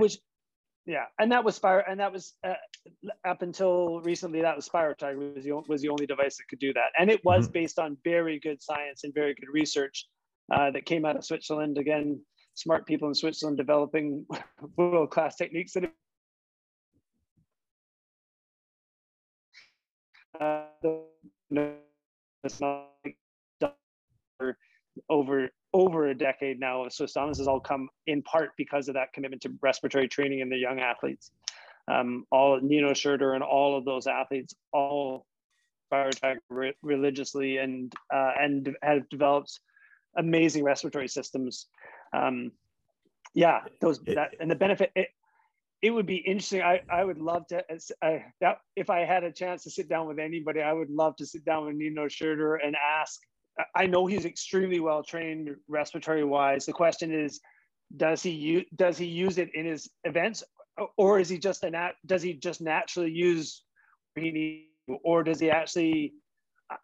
[0.86, 2.54] yeah, and that was Spire, and that was uh,
[3.28, 4.42] up until recently.
[4.42, 7.24] That was SpiroTiger was the was the only device that could do that, and it
[7.24, 7.54] was mm-hmm.
[7.54, 10.08] based on very good science and very good research
[10.52, 11.78] uh, that came out of Switzerland.
[11.78, 12.20] Again,
[12.56, 14.26] smart people in Switzerland developing
[14.78, 15.92] world class techniques that
[20.40, 20.66] uh,
[25.10, 28.96] over over a decade now of Swiss Dominance has all come in part because of
[28.96, 31.32] that commitment to respiratory training in the young athletes.
[31.88, 35.26] Um, all Nino Schurter and all of those athletes all
[35.92, 39.60] prioritize re- religiously and uh, and have developed
[40.16, 41.68] amazing respiratory systems.
[42.14, 42.52] Um,
[43.34, 44.92] yeah, those that and the benefit.
[44.96, 45.10] It,
[45.82, 46.62] it would be interesting.
[46.62, 47.64] I, I would love to,
[48.02, 51.16] I, that, if I had a chance to sit down with anybody, I would love
[51.16, 53.22] to sit down with Nino Schurter and ask.
[53.76, 56.66] I know he's extremely well trained respiratory wise.
[56.66, 57.40] The question is,
[57.96, 60.44] does he use does he use it in his events,
[60.98, 63.64] or is he just a nat, does he just naturally use
[65.04, 66.14] or does he actually?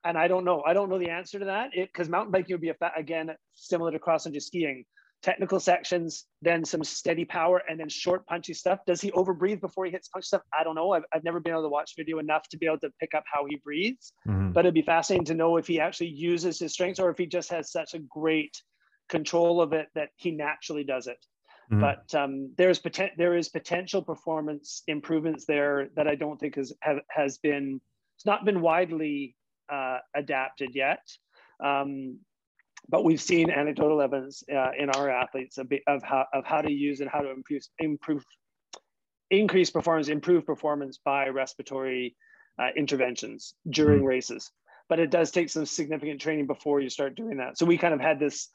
[0.04, 0.64] And I don't know.
[0.66, 1.70] I don't know the answer to that.
[1.74, 4.86] It because mountain biking would be a again similar to cross country skiing
[5.26, 8.80] technical sections, then some steady power, and then short punchy stuff.
[8.86, 10.44] Does he overbreathe before he hits punch stuff?
[10.58, 10.92] I don't know.
[10.92, 13.24] I've, I've never been able to watch video enough to be able to pick up
[13.26, 14.14] how he breathes.
[14.28, 14.52] Mm-hmm.
[14.52, 17.26] But it'd be fascinating to know if he actually uses his strengths or if he
[17.26, 18.56] just has such a great
[19.10, 21.18] control of it that he naturally does it.
[21.72, 21.82] Mm-hmm.
[21.82, 26.72] But um, there's poten- there is potential performance improvements there that I don't think has
[26.82, 27.82] have, has been
[28.16, 29.36] it's not been widely
[29.74, 31.02] uh, adapted yet.
[31.64, 32.20] Um,
[32.90, 36.72] but we've seen anecdotal evidence uh, in our athletes of, of, how, of how to
[36.72, 38.24] use and how to improve, improve
[39.32, 42.16] increase performance, improve performance by respiratory
[42.60, 44.08] uh, interventions during mm-hmm.
[44.08, 44.52] races.
[44.88, 47.58] But it does take some significant training before you start doing that.
[47.58, 48.50] So we kind of had this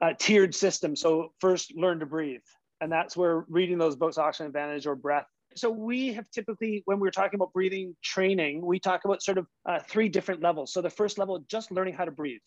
[0.00, 0.96] uh, tiered system.
[0.96, 2.40] So first, learn to breathe,
[2.80, 5.26] and that's where reading those books, Oxygen Advantage or Breath.
[5.56, 9.46] So we have typically, when we're talking about breathing training, we talk about sort of
[9.66, 10.72] uh, three different levels.
[10.72, 12.40] So the first level, just learning how to breathe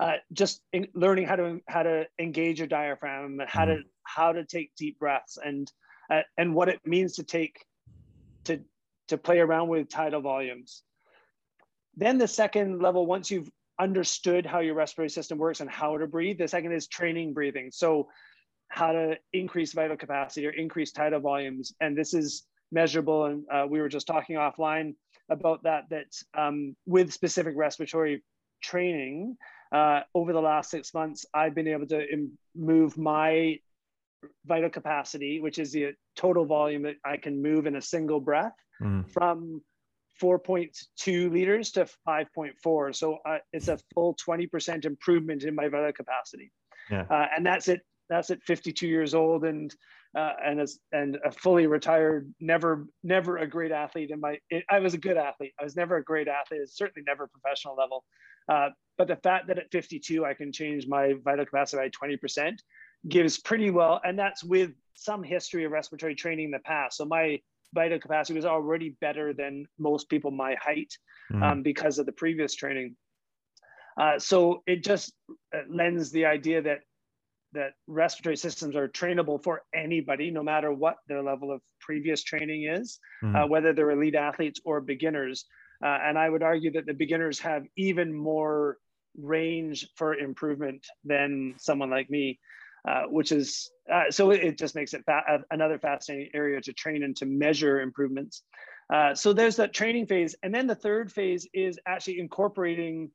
[0.00, 0.62] uh, just
[0.94, 3.88] learning how to how to engage your diaphragm, how to mm-hmm.
[4.02, 5.70] how to take deep breaths, and
[6.10, 7.64] uh, and what it means to take
[8.44, 8.60] to
[9.08, 10.82] to play around with tidal volumes.
[11.96, 16.06] Then the second level, once you've understood how your respiratory system works and how to
[16.06, 17.70] breathe, the second is training breathing.
[17.70, 18.08] So
[18.68, 23.26] how to increase vital capacity or increase tidal volumes, and this is measurable.
[23.26, 24.94] And uh, we were just talking offline
[25.28, 25.90] about that.
[25.90, 28.22] That um, with specific respiratory
[28.62, 29.36] training,
[29.72, 33.58] uh, over the last six months, I've been able to move my
[34.46, 38.54] vital capacity, which is the total volume that I can move in a single breath,
[38.82, 39.08] mm.
[39.10, 39.62] from
[40.20, 42.94] 4.2 liters to 5.4.
[42.94, 46.52] So uh, it's a full 20% improvement in my vital capacity.
[46.90, 47.04] Yeah.
[47.08, 47.80] Uh, and that's it.
[48.08, 49.74] That's at 52 years old and
[50.16, 54.10] uh, and as and a fully retired, never never a great athlete.
[54.10, 55.52] In my, it, I was a good athlete.
[55.60, 56.60] I was never a great athlete.
[56.66, 58.04] Certainly never professional level.
[58.48, 62.58] Uh, but the fact that at 52 I can change my vital capacity by 20%
[63.08, 66.96] gives pretty well, and that's with some history of respiratory training in the past.
[66.96, 67.40] So my
[67.72, 70.92] vital capacity was already better than most people my height
[71.32, 71.42] mm.
[71.42, 72.96] um, because of the previous training.
[73.96, 75.12] Uh, so it just
[75.54, 76.80] uh, lends the idea that
[77.52, 82.64] that respiratory systems are trainable for anybody, no matter what their level of previous training
[82.64, 83.34] is, mm.
[83.34, 85.46] uh, whether they're elite athletes or beginners.
[85.84, 88.76] Uh, and I would argue that the beginners have even more
[89.18, 92.38] range for improvement than someone like me.
[92.88, 96.72] Uh, which is uh, so it, just makes it fa- uh, another fascinating area to
[96.72, 98.42] train and to measure improvements.
[98.90, 103.10] Uh, so there's that training phase, and then the third phase is actually incorporating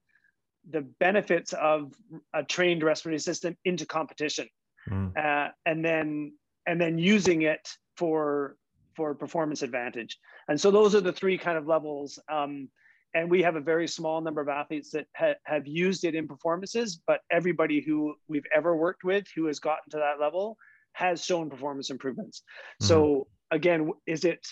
[0.70, 1.94] the benefits of
[2.34, 4.48] a trained respiratory system into competition,
[4.90, 5.54] mm.
[5.66, 6.34] and then
[6.68, 8.58] and then using it for
[8.96, 10.18] for performance advantage.
[10.48, 12.20] And so those are the three kind of levels.
[12.32, 12.70] Um,
[13.16, 16.28] and we have a very small number of athletes that ha- have used it in
[16.28, 20.58] performances but everybody who we've ever worked with who has gotten to that level
[20.94, 22.44] has shown performance improvements
[22.82, 22.88] mm-hmm.
[22.88, 24.46] so again is it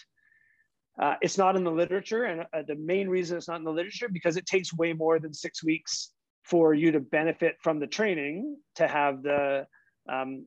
[1.02, 3.72] uh, it's not in the literature and uh, the main reason it's not in the
[3.72, 6.12] literature because it takes way more than six weeks
[6.44, 9.66] for you to benefit from the training to have the
[10.12, 10.46] um,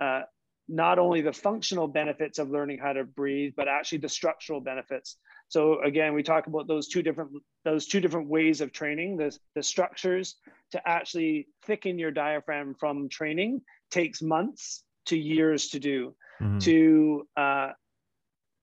[0.00, 0.22] uh,
[0.68, 5.16] not only the functional benefits of learning how to breathe but actually the structural benefits
[5.48, 7.30] so again, we talk about those two different
[7.64, 9.16] those two different ways of training.
[9.16, 10.36] The, the structures
[10.72, 16.14] to actually thicken your diaphragm from training takes months to years to do.
[16.40, 16.58] Mm-hmm.
[16.58, 17.70] To uh,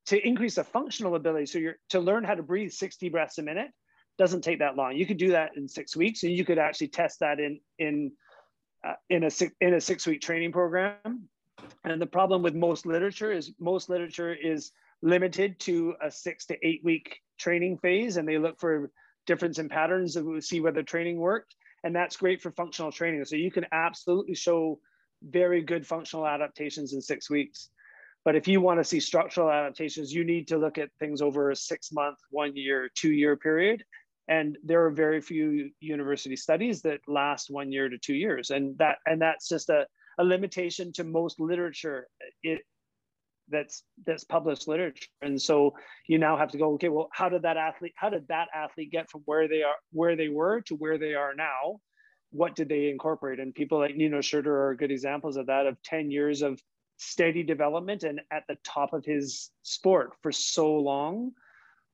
[0.08, 3.44] to increase the functional ability, so you're to learn how to breathe 60 breaths a
[3.44, 3.70] minute
[4.18, 4.96] doesn't take that long.
[4.96, 8.12] You could do that in six weeks, and you could actually test that in in
[8.88, 11.30] uh, in a six, in a six week training program.
[11.86, 16.58] And the problem with most literature is most literature is limited to a six to
[16.66, 18.90] eight week training phase and they look for
[19.26, 23.36] difference in patterns and see whether training worked and that's great for functional training so
[23.36, 24.80] you can absolutely show
[25.22, 27.70] very good functional adaptations in six weeks
[28.26, 31.52] but if you want to see structural adaptations you need to look at things over
[31.52, 33.84] a six month one year two year period.
[34.30, 38.52] And there are very few university studies that last one year to two years.
[38.52, 39.86] And that and that's just a,
[40.18, 42.62] a limitation to most literature eh, it,
[43.50, 45.08] that's that's published literature.
[45.22, 45.74] And so
[46.08, 48.92] you now have to go okay well how did that athlete how did that athlete
[48.92, 51.82] get from where they are where they were to where they are now?
[52.32, 53.40] What did they incorporate?
[53.42, 56.60] And people like Nino Schurter are good examples of that of 10 years of
[56.98, 61.32] steady development and at the top of his sport for so long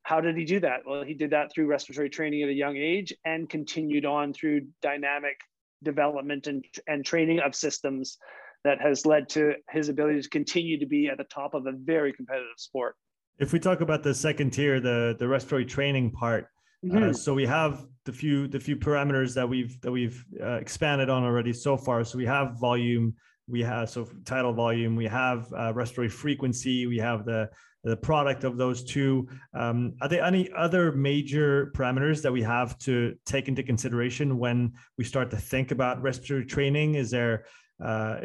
[0.03, 2.77] how did he do that well he did that through respiratory training at a young
[2.77, 5.37] age and continued on through dynamic
[5.83, 8.17] development and, and training of systems
[8.63, 11.71] that has led to his ability to continue to be at the top of a
[11.71, 12.95] very competitive sport.
[13.37, 16.47] If we talk about the second tier, the the respiratory training part,
[16.83, 17.09] uh, mm-hmm.
[17.09, 21.09] uh, so we have the few the few parameters that we've that we've uh, expanded
[21.09, 22.03] on already so far.
[22.03, 23.15] So we have volume,
[23.49, 27.49] we have so tidal volume, we have uh, respiratory frequency, we have the
[27.83, 29.27] the product of those two.
[29.53, 34.73] Um, are there any other major parameters that we have to take into consideration when
[34.97, 36.95] we start to think about respiratory training?
[36.95, 37.45] Is there
[37.83, 38.17] uh,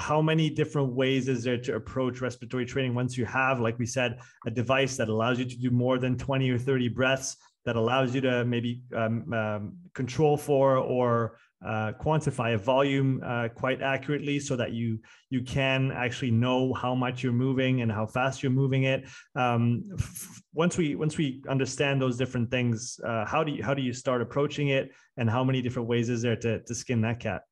[0.00, 3.86] how many different ways is there to approach respiratory training once you have, like we
[3.86, 7.76] said, a device that allows you to do more than 20 or 30 breaths, that
[7.76, 13.82] allows you to maybe um, um, control for or uh, quantify a volume uh, quite
[13.82, 14.98] accurately so that you
[15.30, 19.08] you can actually know how much you're moving and how fast you're moving it.
[19.34, 23.74] Um, f- once we once we understand those different things, uh, how do you how
[23.74, 27.00] do you start approaching it, and how many different ways is there to to skin
[27.02, 27.42] that cat?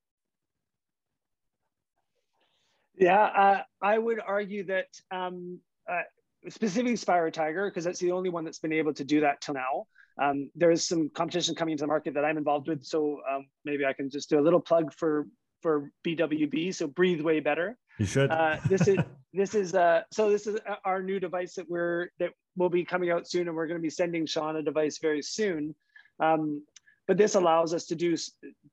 [2.94, 5.58] Yeah, uh, I would argue that um,
[5.90, 6.02] uh,
[6.48, 9.86] specifically SpiroTiger, because that's the only one that's been able to do that till now.
[10.20, 13.46] Um, there is some competition coming into the market that I'm involved with, so um,
[13.64, 15.26] maybe I can just do a little plug for
[15.62, 16.74] for BWB.
[16.74, 17.78] So breathe way better.
[17.98, 18.30] You should.
[18.30, 18.98] Uh, this is
[19.32, 23.10] this is uh, so this is our new device that we're that will be coming
[23.10, 25.74] out soon, and we're going to be sending Sean a device very soon.
[26.20, 26.62] Um,
[27.08, 28.16] but this allows us to do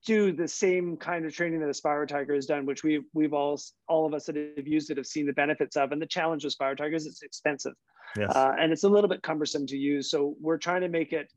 [0.05, 3.59] do the same kind of training that Aspire Tiger has done, which we we've all
[3.87, 5.91] all of us that have used it have seen the benefits of.
[5.91, 7.73] And the challenge with Aspire Tiger is it's expensive,
[8.17, 10.09] uh, and it's a little bit cumbersome to use.
[10.09, 11.31] So we're trying to make it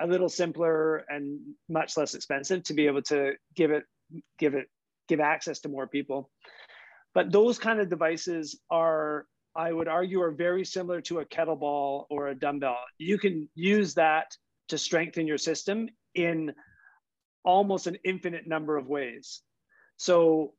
[0.00, 3.84] a little simpler and much less expensive to be able to give it
[4.38, 4.68] give it
[5.08, 6.30] give access to more people.
[7.14, 12.06] But those kind of devices are I would argue are very similar to a kettlebell
[12.10, 12.78] or a dumbbell.
[12.98, 14.36] You can use that
[14.68, 16.52] to strengthen your system in
[17.44, 19.42] almost an infinite number of ways.
[19.96, 20.52] So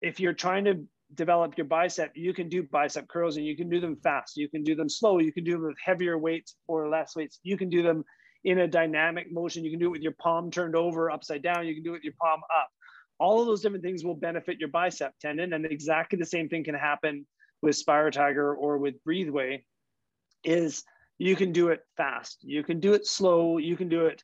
[0.00, 0.84] if you're trying to
[1.14, 4.36] develop your bicep, you can do bicep curls and you can do them fast.
[4.36, 5.18] You can do them slow.
[5.18, 7.38] You can do them with heavier weights or less weights.
[7.42, 8.04] You can do them
[8.44, 9.64] in a dynamic motion.
[9.64, 11.66] You can do it with your palm turned over upside down.
[11.66, 12.68] You can do it with your palm up.
[13.18, 15.52] All of those different things will benefit your bicep tendon.
[15.52, 17.26] And exactly the same thing can happen
[17.60, 19.64] with SpiroTiger or with Breathway
[20.44, 20.82] is
[21.18, 22.38] you can do it fast.
[22.42, 23.58] You can do it slow.
[23.58, 24.22] You can do it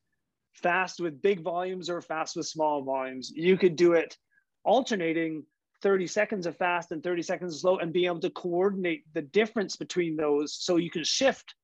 [0.54, 3.30] fast with big volumes or fast with small volumes.
[3.32, 4.16] You could do it
[4.64, 5.44] alternating
[5.82, 9.22] 30 seconds of fast and 30 seconds of slow and be able to coordinate the
[9.22, 11.54] difference between those so you can shift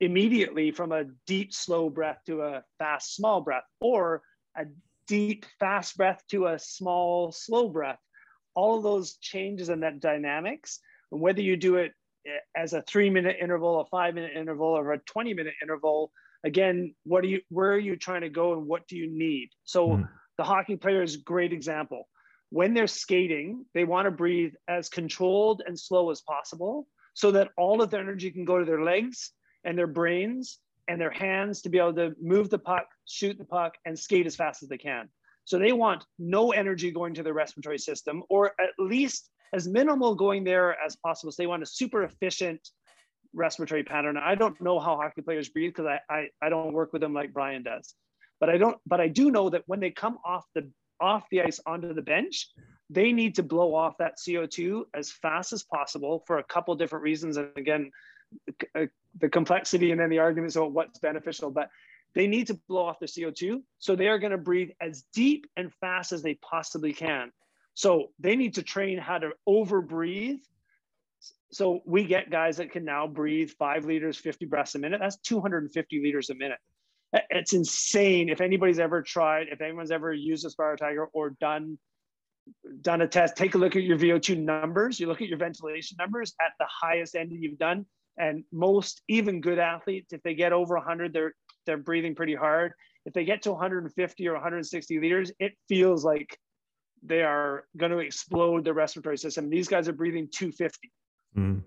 [0.00, 4.22] immediately from a deep slow breath to a fast small breath or
[4.56, 4.64] a
[5.06, 7.98] deep fast breath to a small slow breath.
[8.54, 10.80] All of those changes in that dynamics
[11.10, 11.92] and whether you do it
[12.56, 16.12] as a three minute interval a five minute interval or a 20 minute interval
[16.44, 19.50] again what are you where are you trying to go and what do you need?
[19.64, 20.08] So mm.
[20.38, 22.08] the hockey player is a great example
[22.52, 27.48] when they're skating, they want to breathe as controlled and slow as possible so that
[27.56, 29.32] all of their energy can go to their legs
[29.64, 33.44] and their brains and their hands to be able to move the puck, shoot the
[33.46, 35.08] puck, and skate as fast as they can.
[35.44, 40.14] So they want no energy going to their respiratory system, or at least as minimal
[40.14, 41.32] going there as possible.
[41.32, 42.60] So they want a super efficient
[43.32, 44.18] respiratory pattern.
[44.18, 47.14] I don't know how hockey players breathe because I, I, I don't work with them
[47.14, 47.94] like Brian does.
[48.40, 50.70] But I don't, but I do know that when they come off the
[51.02, 52.48] off the ice onto the bench,
[52.88, 57.02] they need to blow off that CO2 as fast as possible for a couple different
[57.02, 57.36] reasons.
[57.36, 57.90] And again,
[58.74, 58.86] uh,
[59.18, 61.68] the complexity and then the arguments about what's beneficial, but
[62.14, 63.62] they need to blow off the CO2.
[63.78, 67.32] So they are going to breathe as deep and fast as they possibly can.
[67.74, 70.40] So they need to train how to over breathe.
[71.50, 75.00] So we get guys that can now breathe five liters, 50 breaths a minute.
[75.00, 76.58] That's 250 liters a minute
[77.12, 78.28] it's insane.
[78.28, 81.78] If anybody's ever tried, if anyone's ever used a SpiroTiger or done
[82.80, 84.98] done a test, take a look at your VO2 numbers.
[84.98, 87.86] You look at your ventilation numbers at the highest end that you've done,
[88.18, 91.34] and most even good athletes, if they get over 100, they're
[91.66, 92.72] they're breathing pretty hard.
[93.04, 96.36] If they get to 150 or 160 liters, it feels like
[97.02, 99.50] they are going to explode the respiratory system.
[99.50, 100.90] These guys are breathing 250.
[101.36, 101.62] Mm.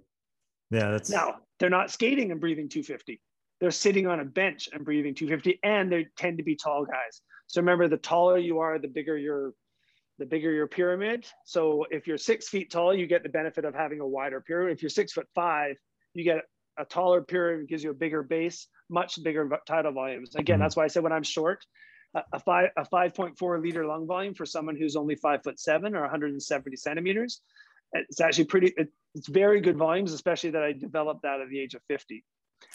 [0.71, 3.21] Yeah, that's now they're not skating and breathing 250
[3.59, 7.21] they're sitting on a bench and breathing 250 and they tend to be tall guys.
[7.47, 9.53] So remember the taller you are the bigger your
[10.17, 11.25] the bigger your pyramid.
[11.45, 14.73] So if you're six feet tall you get the benefit of having a wider pyramid.
[14.73, 15.75] If you're six foot five
[16.13, 16.43] you get
[16.77, 20.35] a taller pyramid gives you a bigger base much bigger tidal volumes.
[20.35, 20.63] Again mm-hmm.
[20.63, 21.65] that's why i said when i'm short
[22.31, 26.01] a five a 5.4 liter lung volume for someone who's only five foot seven or
[26.01, 27.41] 170 centimeters
[27.93, 28.73] it's actually pretty
[29.13, 32.23] it's very good volumes especially that i developed that at the age of 50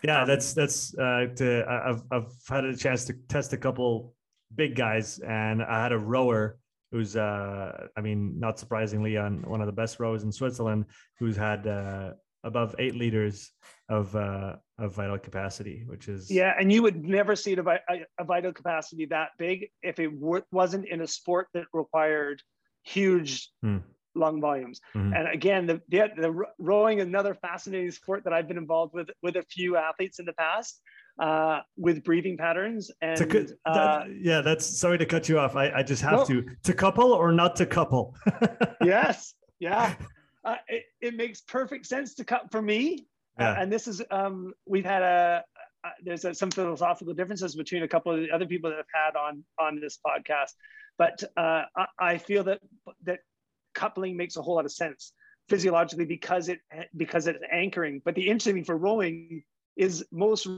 [0.03, 4.15] yeah, um, that's that's uh, to I've I've had a chance to test a couple
[4.55, 6.59] big guys, and I had a rower
[6.91, 10.87] who's uh I mean not surprisingly on one of the best rowers in Switzerland
[11.19, 12.13] who's had uh,
[12.45, 13.53] above eight liters
[13.89, 17.79] of uh, of vital capacity, which is yeah, and you would never see a,
[18.19, 22.43] a vital capacity that big if it w- wasn't in a sport that required
[22.83, 23.79] huge hmm
[24.15, 24.81] lung volumes.
[24.95, 25.15] Mm-hmm.
[25.15, 29.37] And again, the, the, the rowing another fascinating sport that I've been involved with with
[29.37, 30.81] a few athletes in the past
[31.21, 32.91] uh, with breathing patterns.
[33.01, 35.55] And uh, yeah, that's sorry to cut you off.
[35.57, 36.25] I, I just have no.
[36.27, 38.17] to to couple or not to couple.
[38.85, 39.95] yes, yeah,
[40.45, 43.07] uh, it, it makes perfect sense to cut for me.
[43.39, 43.63] Uh, yeah.
[43.63, 45.45] and this is um, we've had a.
[46.03, 49.17] there's a, some philosophical differences between a couple of the other people that have had
[49.17, 50.53] on on this podcast,
[50.99, 52.61] but uh, I, I feel that
[53.05, 53.21] that
[53.81, 55.13] coupling makes a whole lot of sense
[55.49, 56.61] physiologically because it
[56.97, 58.03] because it's anchoring.
[58.05, 59.43] But the interesting thing for rowing
[59.77, 60.49] is most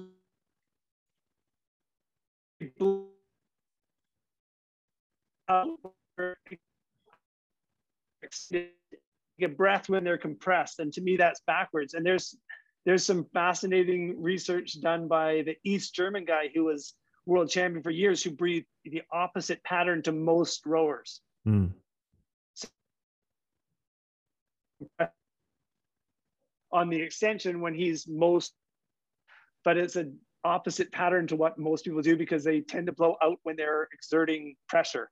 [9.39, 10.81] get breath when they're compressed.
[10.81, 11.95] And to me that's backwards.
[11.95, 12.37] And there's
[12.85, 16.95] there's some fascinating research done by the east german guy who was
[17.25, 21.21] world champion for years who breathed the opposite pattern to most rowers.
[21.47, 21.71] Mm
[26.73, 28.55] on the extension when he's most,
[29.65, 33.17] but it's an opposite pattern to what most people do because they tend to blow
[33.23, 35.11] out when they're exerting pressure.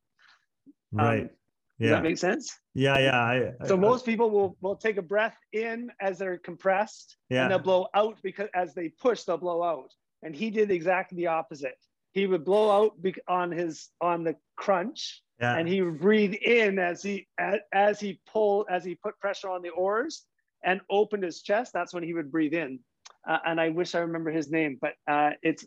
[0.93, 1.23] Right.
[1.23, 1.31] Um,
[1.79, 1.89] yeah.
[1.89, 2.59] Does that make sense?
[2.75, 3.19] Yeah, yeah.
[3.19, 7.43] I, so most people will will take a breath in as they're compressed, yeah.
[7.43, 9.91] and they'll blow out because as they push, they'll blow out.
[10.23, 11.79] And he did exactly the opposite.
[12.13, 12.93] He would blow out
[13.29, 15.57] on his on the crunch, yeah.
[15.57, 19.49] and he would breathe in as he as, as he pulled as he put pressure
[19.49, 20.27] on the oars
[20.65, 22.81] and opened his chest, that's when he would breathe in.
[23.29, 25.67] Uh, and I wish I remember his name, but uh, it's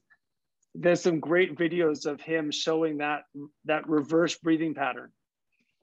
[0.76, 3.24] there's some great videos of him showing that
[3.66, 5.12] that reverse breathing pattern.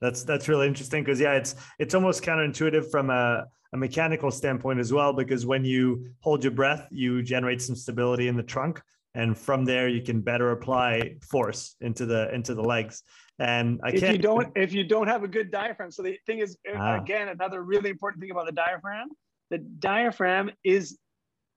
[0.00, 4.80] That's that's really interesting because yeah, it's it's almost counterintuitive from a, a mechanical standpoint
[4.80, 5.12] as well.
[5.12, 8.82] Because when you hold your breath, you generate some stability in the trunk,
[9.14, 13.02] and from there you can better apply force into the into the legs.
[13.38, 14.12] And I if can't.
[14.12, 17.00] you don't if you don't have a good diaphragm, so the thing is ah.
[17.00, 19.08] again another really important thing about the diaphragm,
[19.50, 20.98] the diaphragm is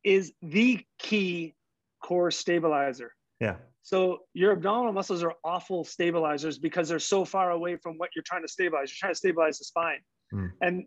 [0.04, 1.54] is the key
[2.02, 3.14] core stabilizer.
[3.40, 3.56] Yeah.
[3.84, 8.24] So your abdominal muscles are awful stabilizers because they're so far away from what you're
[8.24, 8.90] trying to stabilize.
[8.90, 10.00] You're trying to stabilize the spine.
[10.34, 10.52] Mm.
[10.62, 10.86] And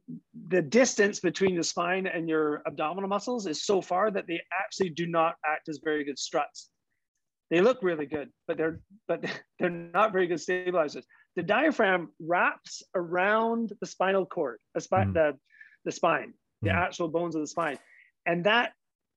[0.49, 4.91] the distance between the spine and your abdominal muscles is so far that they actually
[4.91, 6.71] do not act as very good struts.
[7.51, 9.25] They look really good, but they're but
[9.59, 11.07] they're not very good stabilizers.
[11.37, 15.15] The diaphragm wraps around the spinal cord, the, spine, mm.
[15.15, 15.39] the,
[15.85, 16.33] the spine,
[16.63, 16.75] the mm.
[16.75, 17.79] actual bones of the spine.
[18.25, 18.73] And that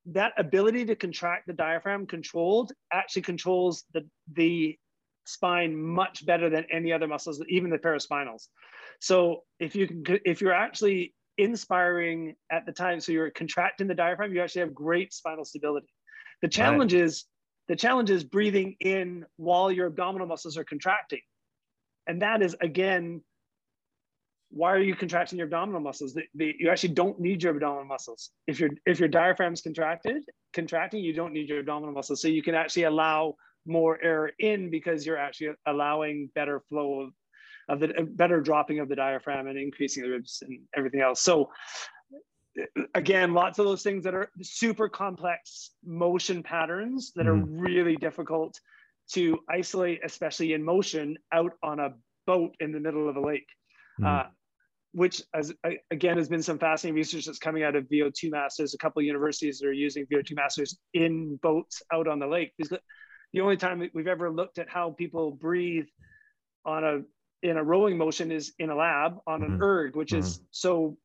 [0.05, 4.77] that ability to contract the diaphragm controlled actually controls the, the
[5.29, 8.47] spine much better than any other muscles, even the paraspinals.
[8.99, 13.95] So if you can, if you're actually inspiring at the time, so you're contracting the
[13.95, 15.87] diaphragm, you actually have great spinal stability.
[16.41, 17.03] The challenge right.
[17.03, 17.25] is
[17.67, 21.21] the challenge is breathing in while your abdominal muscles are contracting.
[22.07, 23.21] And that is again
[24.51, 26.13] why are you contracting your abdominal muscles?
[26.13, 28.31] The, the, you actually don't need your abdominal muscles.
[28.47, 30.23] If your if your diaphragm's contracted,
[30.53, 32.21] contracting, you don't need your abdominal muscles.
[32.21, 37.13] So you can actually allow more air in because you're actually allowing better flow of,
[37.69, 41.21] of the better dropping of the diaphragm and increasing the ribs and everything else.
[41.21, 41.49] So
[42.95, 47.59] again, lots of those things that are super complex motion patterns that mm-hmm.
[47.59, 48.59] are really difficult
[49.11, 51.93] to isolate, especially in motion out on a
[52.27, 53.47] boat in the middle of a lake.
[53.99, 54.05] Mm-hmm.
[54.05, 54.29] Uh,
[54.91, 55.53] which as
[55.91, 58.55] again has been some fascinating research that's coming out of VO2 mass.
[58.55, 62.27] There's a couple of universities that are using VO2 masters in boats out on the
[62.27, 62.53] lake.
[63.33, 65.87] The only time we've ever looked at how people breathe
[66.65, 67.01] on a
[67.41, 69.63] in a rowing motion is in a lab on an mm-hmm.
[69.63, 70.19] erg, which mm-hmm.
[70.19, 70.97] is so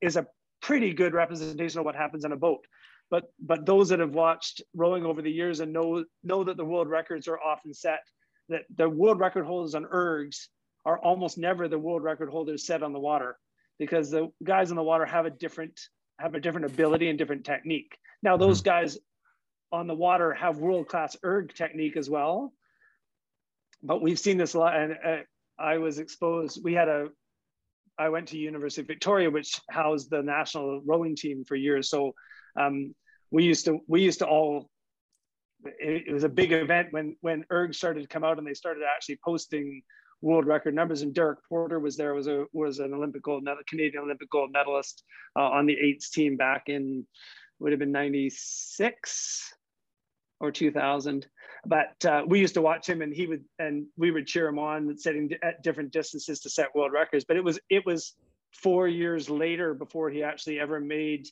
[0.00, 0.26] is a
[0.62, 2.66] pretty good representation of what happens in a boat.
[3.10, 6.64] But but those that have watched rowing over the years and know know that the
[6.64, 8.00] world records are often set
[8.48, 10.46] that the world record holders on ergs
[10.84, 13.36] are almost never the world record holders set on the water
[13.78, 15.78] because the guys on the water have a different
[16.18, 17.96] have a different ability and different technique.
[18.22, 18.70] Now those mm-hmm.
[18.70, 18.98] guys
[19.76, 22.52] on the water have world class erg technique as well,
[23.82, 24.76] but we've seen this a lot.
[24.76, 25.16] And uh,
[25.58, 26.60] I was exposed.
[26.62, 27.08] We had a
[27.98, 31.88] I went to University of Victoria, which housed the national rowing team for years.
[31.88, 32.14] So
[32.58, 32.94] um,
[33.30, 34.68] we used to we used to all
[35.64, 38.54] it, it was a big event when when erg started to come out and they
[38.54, 39.82] started actually posting
[40.20, 41.02] world record numbers.
[41.02, 44.50] And Derek Porter was there, was a was an Olympic gold medal, Canadian Olympic gold
[44.52, 45.02] medalist
[45.36, 47.06] uh, on the eights team back in
[47.58, 49.54] would have been '96
[50.40, 51.26] or 2000.
[51.64, 54.58] But uh, we used to watch him, and he would and we would cheer him
[54.58, 57.24] on, setting at different distances to set world records.
[57.24, 58.14] But it was it was
[58.52, 61.28] four years later before he actually ever made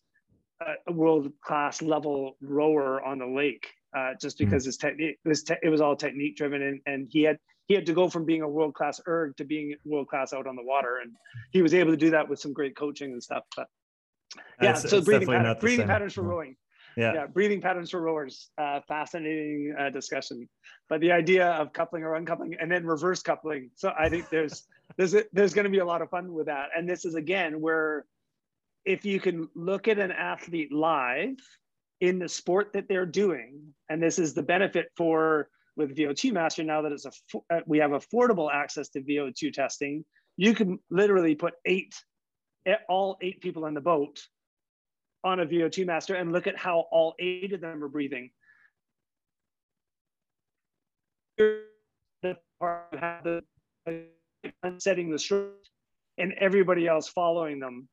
[0.86, 3.68] a world class level rower on the lake.
[3.96, 4.44] Uh, just hmm.
[4.44, 4.68] because mm-hmm.
[4.68, 7.74] his technique it was te- it was all technique driven and, and he had he
[7.74, 10.56] had to go from being a world class erg to being world class out on
[10.56, 11.12] the water, and
[11.50, 13.44] he was able to do that with some great coaching and stuff.
[13.56, 13.68] But
[14.60, 16.56] yeah, it's, so it's breathing, pattern, breathing patterns for rowing.
[16.96, 17.14] Yeah.
[17.14, 18.50] yeah, breathing patterns for rowers.
[18.58, 20.48] Uh, fascinating uh, discussion.
[20.88, 23.70] But the idea of coupling or uncoupling and then reverse coupling.
[23.74, 24.66] So I think there's
[24.96, 26.68] there's a, there's going to be a lot of fun with that.
[26.76, 28.04] And this is again where
[28.84, 31.36] if you can look at an athlete live
[32.00, 36.62] in the sport that they're doing, and this is the benefit for with VO2 Master,
[36.62, 37.12] now that it's a
[37.50, 40.04] uh, we have affordable access to VO2 testing,
[40.36, 41.94] you can literally put eight,
[42.88, 44.20] all eight people in the boat
[45.24, 48.30] on a VO2 Master and look at how all eight of them are breathing.
[54.78, 55.54] Setting the stroke
[56.18, 57.88] and everybody else following them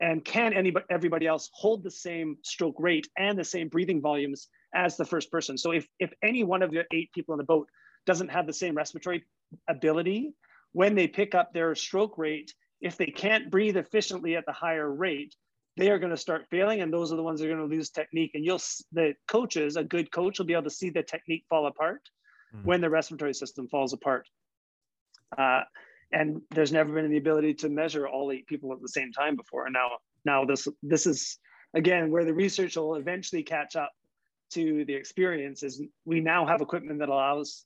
[0.00, 4.48] and can anybody everybody else hold the same stroke rate and the same breathing volumes
[4.74, 7.44] as the first person so if if any one of the eight people in the
[7.44, 7.68] boat
[8.06, 9.24] doesn't have the same respiratory
[9.68, 10.32] ability
[10.72, 14.92] when they pick up their stroke rate if they can't breathe efficiently at the higher
[14.92, 15.34] rate
[15.76, 17.74] they are going to start failing and those are the ones that are going to
[17.74, 18.60] lose technique and you'll
[18.92, 22.02] the coaches a good coach will be able to see the technique fall apart
[22.54, 22.66] mm-hmm.
[22.66, 24.28] when the respiratory system falls apart
[25.38, 25.62] uh,
[26.12, 29.36] and there's never been the ability to measure all eight people at the same time
[29.36, 29.66] before.
[29.66, 29.90] And now,
[30.24, 31.38] now this this is
[31.74, 33.92] again where the research will eventually catch up
[34.52, 35.62] to the experience.
[35.62, 37.64] Is we now have equipment that allows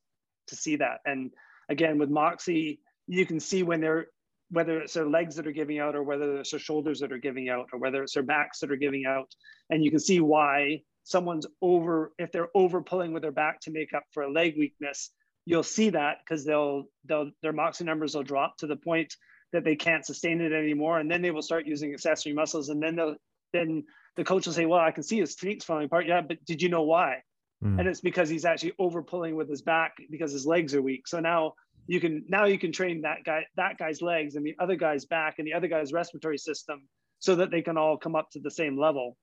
[0.49, 1.01] to see that.
[1.05, 1.31] And
[1.69, 4.07] again, with Moxy, you can see when they're
[4.51, 7.19] whether it's their legs that are giving out or whether it's their shoulders that are
[7.19, 9.31] giving out or whether it's their backs that are giving out.
[9.71, 13.71] And you can see why someone's over if they're over pulling with their back to
[13.71, 15.11] make up for a leg weakness
[15.49, 19.15] you'll see that because they'll they'll their Moxy numbers will drop to the point
[19.55, 20.99] that they can't sustain it anymore.
[20.99, 23.17] And then they will start using accessory muscles and then they'll
[23.55, 23.85] then
[24.17, 26.07] the coach will say well i can see his feet's falling apart.
[26.07, 27.23] Yeah but did you know why?
[27.65, 27.81] Mm.
[27.81, 31.09] and it's because he's actually over pulling with his back because his legs are weak.
[31.09, 31.55] So now
[31.89, 35.07] you can now you can train that guy that guy's legs and the other guy's
[35.07, 36.87] back and the other guy's respiratory system
[37.19, 39.17] so that they can all come up to the same level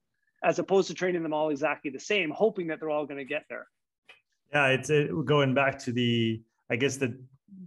[0.44, 3.26] as opposed to training them all exactly the same, hoping that they're all going to
[3.26, 3.68] get there.
[4.54, 7.18] Yeah, it's it, going back to the, I guess the,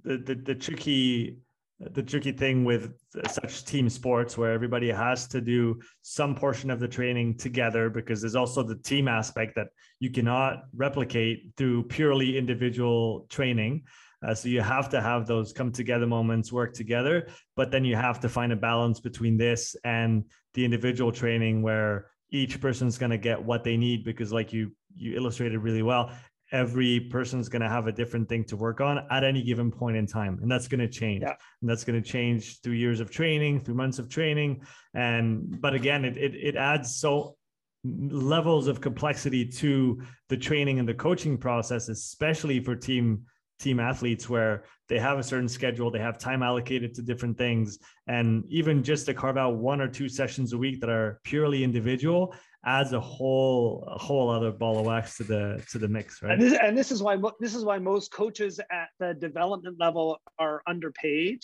[0.05, 1.39] the the the tricky
[1.81, 2.93] the tricky thing with
[3.31, 8.21] such team sports where everybody has to do some portion of the training together because
[8.21, 9.69] there's also the team aspect that
[10.01, 13.85] you cannot replicate through purely individual training
[14.27, 17.97] uh, so you have to have those come together moments work together but then you
[17.97, 20.25] have to find a balance between this and
[20.55, 24.73] the individual training where each person's going to get what they need because like you
[24.95, 26.11] you illustrated really well
[26.51, 29.97] every person's going to have a different thing to work on at any given point
[29.97, 31.35] in time and that's going to change yeah.
[31.61, 34.61] and that's going to change through years of training through months of training
[34.95, 37.37] and but again it, it it adds so
[37.85, 43.23] levels of complexity to the training and the coaching process especially for team
[43.59, 47.79] team athletes where they have a certain schedule, they have time allocated to different things.
[48.07, 51.65] And even just to carve out one or two sessions a week that are purely
[51.65, 56.23] individual adds a whole a whole other ball of wax to the to the mix,
[56.23, 56.33] right?
[56.33, 60.19] And this, and this is why this is why most coaches at the development level
[60.39, 61.43] are underpaid,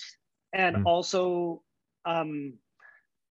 [0.52, 0.86] and mm.
[0.86, 1.62] also
[2.04, 2.54] um,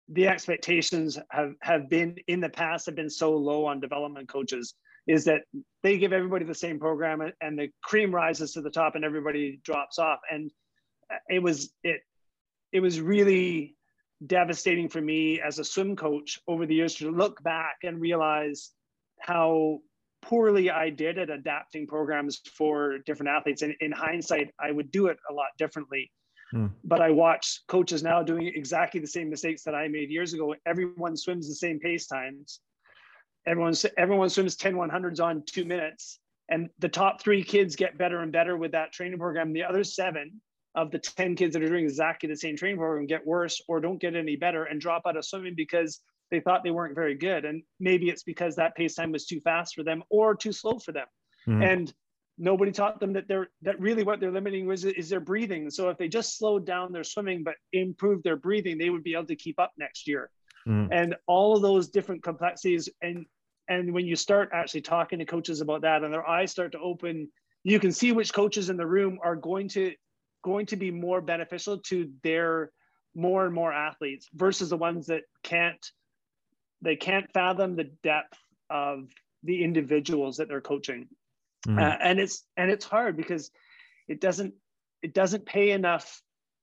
[0.09, 4.75] the expectations have have been in the past have been so low on development coaches
[5.11, 5.41] is that
[5.83, 9.59] they give everybody the same program and the cream rises to the top and everybody
[9.63, 10.51] drops off and
[11.27, 11.99] it was it
[12.71, 13.75] it was really
[14.25, 18.71] devastating for me as a swim coach over the years to look back and realize
[19.19, 19.79] how
[20.21, 23.63] poorly I did at adapting programs for different athletes.
[23.63, 26.11] And in hindsight, I would do it a lot differently.
[26.51, 26.67] Hmm.
[26.83, 30.53] But I watch coaches now doing exactly the same mistakes that I made years ago.
[30.65, 32.59] Everyone swims the same pace times
[33.45, 36.19] everyone everyone swims 10 100s on two minutes
[36.51, 39.53] and the top three kids get better and better with that training program.
[39.53, 40.41] The other seven
[40.75, 43.79] of the 10 kids that are doing exactly the same training program get worse or
[43.79, 47.15] don't get any better and drop out of swimming because they thought they weren't very
[47.15, 47.45] good.
[47.45, 50.77] And maybe it's because that pace time was too fast for them or too slow
[50.77, 51.07] for them.
[51.47, 51.63] Mm-hmm.
[51.63, 51.93] and
[52.37, 55.71] nobody taught them that they're that really what they're limiting was is their breathing.
[55.71, 59.13] So if they just slowed down their swimming but improved their breathing they would be
[59.13, 60.29] able to keep up next year
[60.67, 60.87] mm.
[60.91, 63.25] and all of those different complexities and
[63.67, 66.79] and when you start actually talking to coaches about that and their eyes start to
[66.79, 67.29] open
[67.63, 69.93] you can see which coaches in the room are going to
[70.43, 72.71] going to be more beneficial to their
[73.15, 75.91] more and more athletes versus the ones that can't
[76.81, 78.37] they can't fathom the depth
[78.69, 79.09] of
[79.43, 81.07] the individuals that they're coaching
[81.67, 81.79] mm.
[81.79, 83.51] uh, and it's and it's hard because
[84.07, 84.53] it doesn't
[85.01, 86.21] it doesn't pay enough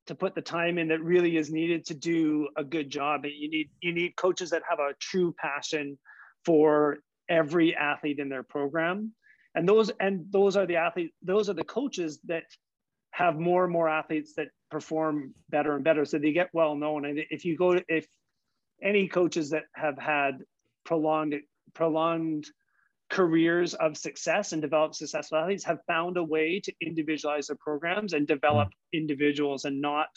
[0.09, 3.25] to put the time in that really is needed to do a good job.
[3.25, 5.99] You need you need coaches that have a true passion
[6.45, 6.99] for
[7.29, 9.13] every athlete in their program,
[9.55, 11.15] and those and those are the athletes.
[11.23, 12.45] Those are the coaches that
[13.13, 17.05] have more and more athletes that perform better and better, so they get well known.
[17.05, 18.07] And if you go to if
[18.83, 20.39] any coaches that have had
[20.85, 21.35] prolonged
[21.75, 22.47] prolonged
[23.11, 28.13] careers of success and develop successful athletes have found a way to individualize their programs
[28.13, 30.09] and develop individuals and not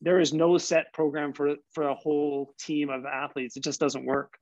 [0.00, 3.56] there is no set program for for a whole team of athletes.
[3.56, 4.32] It just doesn't work.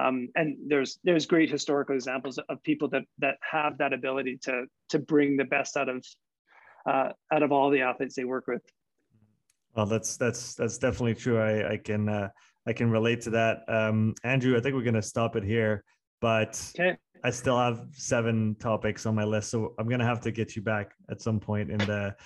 [0.00, 4.64] Um, and there's there's great historical examples of people that that have that ability to
[4.90, 6.04] to bring the best out of
[6.88, 8.62] uh, out of all the athletes they work with.
[9.76, 11.38] Well that's that's that's definitely true.
[11.38, 12.28] I i can uh,
[12.66, 13.64] i can relate to that.
[13.68, 15.84] Um, andrew i think we're going to stop it here
[16.22, 16.96] but okay.
[17.22, 20.62] I still have seven topics on my list, so I'm gonna have to get you
[20.62, 22.16] back at some point in the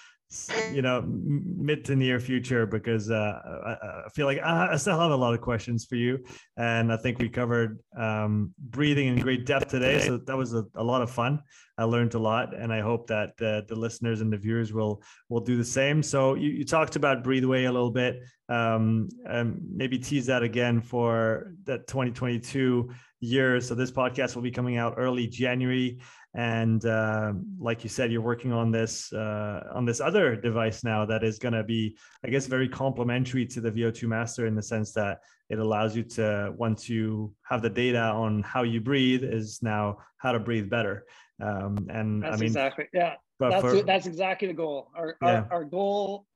[0.72, 3.70] you know mid to near future because uh, I,
[4.06, 6.18] I, feel like I, still have a lot of questions for you
[6.56, 10.64] and i think we covered um, breathing in great depth today so that was a,
[10.74, 11.40] a, lot of fun
[11.78, 15.00] i learned a lot and i hope that uh, the listeners and the viewers will
[15.28, 19.60] will do the same so you, you talked about Breathway a little bit um, and
[19.72, 22.90] maybe tease that again for that 2022
[23.26, 23.60] year.
[23.60, 25.98] So this podcast will be coming out early january.
[26.34, 31.06] And uh, like you said you're working on this uh, on this other device now
[31.06, 34.62] that is going to be i guess very complementary to the vo2 master in the
[34.62, 39.24] sense that it allows you to once you have the data on how you breathe
[39.24, 41.06] is now how to breathe better.
[41.40, 44.90] Um, and that's i mean exactly yeah that's, for, that's exactly the goal.
[44.96, 45.44] Our, yeah.
[45.50, 46.26] our, our goal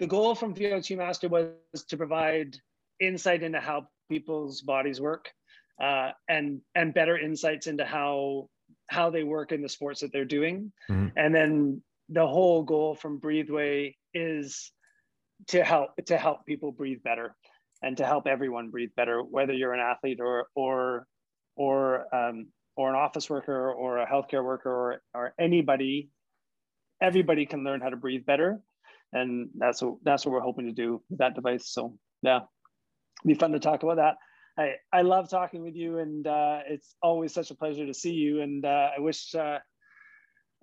[0.00, 2.56] the goal from VO2 Master was to provide
[3.00, 5.30] insight into how people's bodies work
[5.82, 8.48] uh, and and better insights into how
[8.88, 10.72] how they work in the sports that they're doing.
[10.90, 11.08] Mm-hmm.
[11.16, 14.72] And then the whole goal from Breathway is
[15.48, 17.34] to help to help people breathe better
[17.82, 21.06] and to help everyone breathe better, whether you're an athlete or or
[21.56, 22.46] or um,
[22.76, 26.10] or an office worker or a healthcare worker or, or anybody.
[27.02, 28.60] Everybody can learn how to breathe better,
[29.12, 31.68] and that's what that's what we're hoping to do with that device.
[31.68, 32.40] So yeah,
[33.26, 34.16] be fun to talk about that.
[34.56, 38.12] I, I love talking with you, and uh, it's always such a pleasure to see
[38.12, 38.40] you.
[38.40, 39.58] And uh, I wish, uh,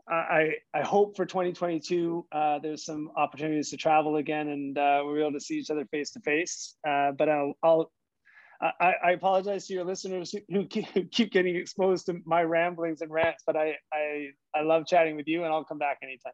[0.09, 5.21] I I hope for 2022 uh, there's some opportunities to travel again, and uh, we're
[5.21, 6.75] able to see each other face to face.
[6.87, 7.91] Uh, but I'll, I'll
[8.61, 13.01] I, I, apologize to your listeners who keep, who keep, getting exposed to my ramblings
[13.01, 16.33] and rants, but I, I I love chatting with you, and I'll come back anytime.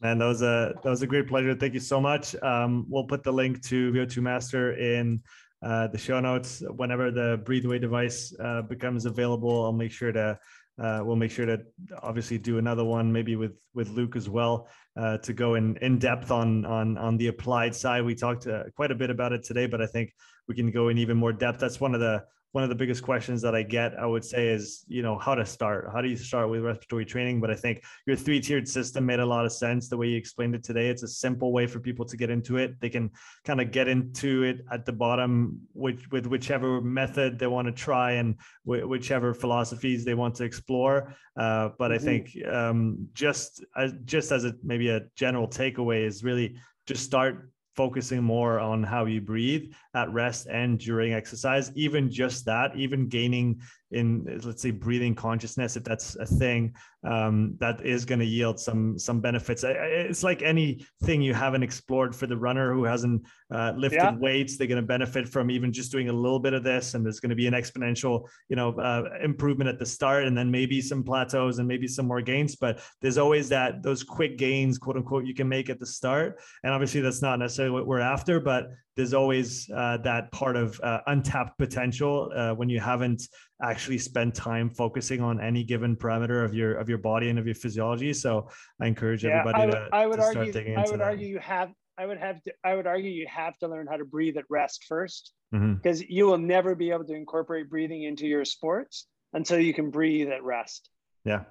[0.00, 1.54] Man, that was a that was a great pleasure.
[1.54, 2.36] Thank you so much.
[2.42, 5.20] Um, we'll put the link to VO2 Master in
[5.62, 6.62] uh, the show notes.
[6.76, 10.38] Whenever the Breathway device uh, becomes available, I'll make sure to
[10.82, 11.60] uh, we'll make sure to
[12.02, 15.98] obviously do another one, maybe with with Luke as well, uh, to go in in
[15.98, 18.04] depth on on on the applied side.
[18.04, 20.14] We talked uh, quite a bit about it today, but I think
[20.46, 21.58] we can go in even more depth.
[21.58, 22.24] That's one of the
[22.58, 25.36] one of the biggest questions that I get, I would say, is you know how
[25.36, 25.90] to start.
[25.92, 27.40] How do you start with respiratory training?
[27.40, 30.16] But I think your three tiered system made a lot of sense the way you
[30.16, 30.88] explained it today.
[30.88, 32.80] It's a simple way for people to get into it.
[32.80, 33.12] They can
[33.44, 37.72] kind of get into it at the bottom, which with whichever method they want to
[37.72, 41.14] try and whichever philosophies they want to explore.
[41.36, 41.94] Uh, but mm-hmm.
[41.94, 42.22] I think
[42.52, 46.56] um, just as just as a maybe a general takeaway is really
[46.88, 51.70] just start focusing more on how you breathe at rest and during exercise.
[51.76, 53.60] Even just that even gaining
[53.90, 56.74] in let's say breathing consciousness if that's a thing
[57.04, 59.64] um, that is going to yield some some benefits.
[59.64, 64.16] It's like anything you haven't explored for the runner who hasn't uh, lifted yeah.
[64.16, 67.04] weights they're going to benefit from even just doing a little bit of this and
[67.04, 70.50] there's going to be an exponential you know uh, improvement at the start and then
[70.50, 74.76] maybe some plateaus and maybe some more gains but there's always that those quick gains
[74.76, 76.40] quote unquote you can make at the start.
[76.64, 80.80] And obviously that's not necessarily what we're after but there's always uh, that part of
[80.82, 83.22] uh, untapped potential uh, when you haven't
[83.62, 87.46] actually spent time focusing on any given parameter of your of your body and of
[87.46, 88.12] your physiology.
[88.12, 88.48] So
[88.80, 91.00] I encourage yeah, everybody I would, to, I would to argue, I would that.
[91.00, 93.98] argue you have I would have to I would argue you have to learn how
[93.98, 96.12] to breathe at rest first because mm-hmm.
[96.12, 100.28] you will never be able to incorporate breathing into your sports until you can breathe
[100.28, 100.90] at rest.
[101.24, 101.44] Yeah.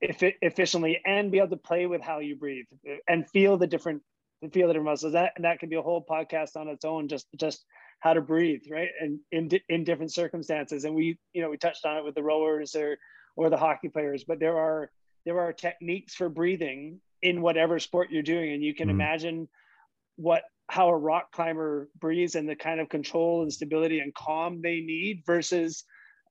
[0.00, 2.64] If it, efficiently and be able to play with how you breathe
[3.06, 4.02] and feel the different
[4.50, 5.12] feel the different muscles.
[5.12, 7.08] That and that could be a whole podcast on its own.
[7.08, 7.64] Just just
[8.00, 8.88] how to breathe, right?
[9.00, 10.84] And in in different circumstances.
[10.84, 12.98] And we you know we touched on it with the rowers or
[13.36, 14.90] or the hockey players, but there are
[15.24, 18.92] there are techniques for breathing in whatever sport you're doing, and you can mm.
[18.92, 19.48] imagine
[20.16, 24.62] what how a rock climber breathes and the kind of control and stability and calm
[24.62, 25.84] they need versus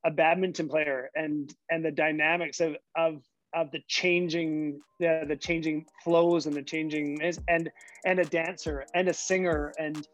[0.06, 3.22] a badminton player and and the dynamics of of
[3.53, 7.72] of the changing the, the changing flows and the changing and
[8.06, 10.07] and a dancer and a singer and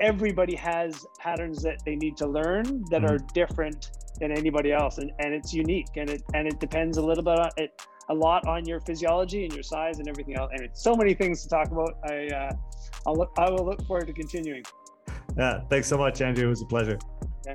[0.00, 3.90] everybody has patterns that they need to learn that are different
[4.20, 7.38] than anybody else and, and it's unique and it and it depends a little bit
[7.38, 10.82] on it a lot on your physiology and your size and everything else and it's
[10.82, 11.98] so many things to talk about.
[12.08, 12.52] I uh
[13.06, 14.62] i'll look i will look forward to continuing.
[15.36, 16.38] Yeah thanks so much Andri.
[16.38, 16.98] It was a pleasure.
[17.46, 17.54] Yeah.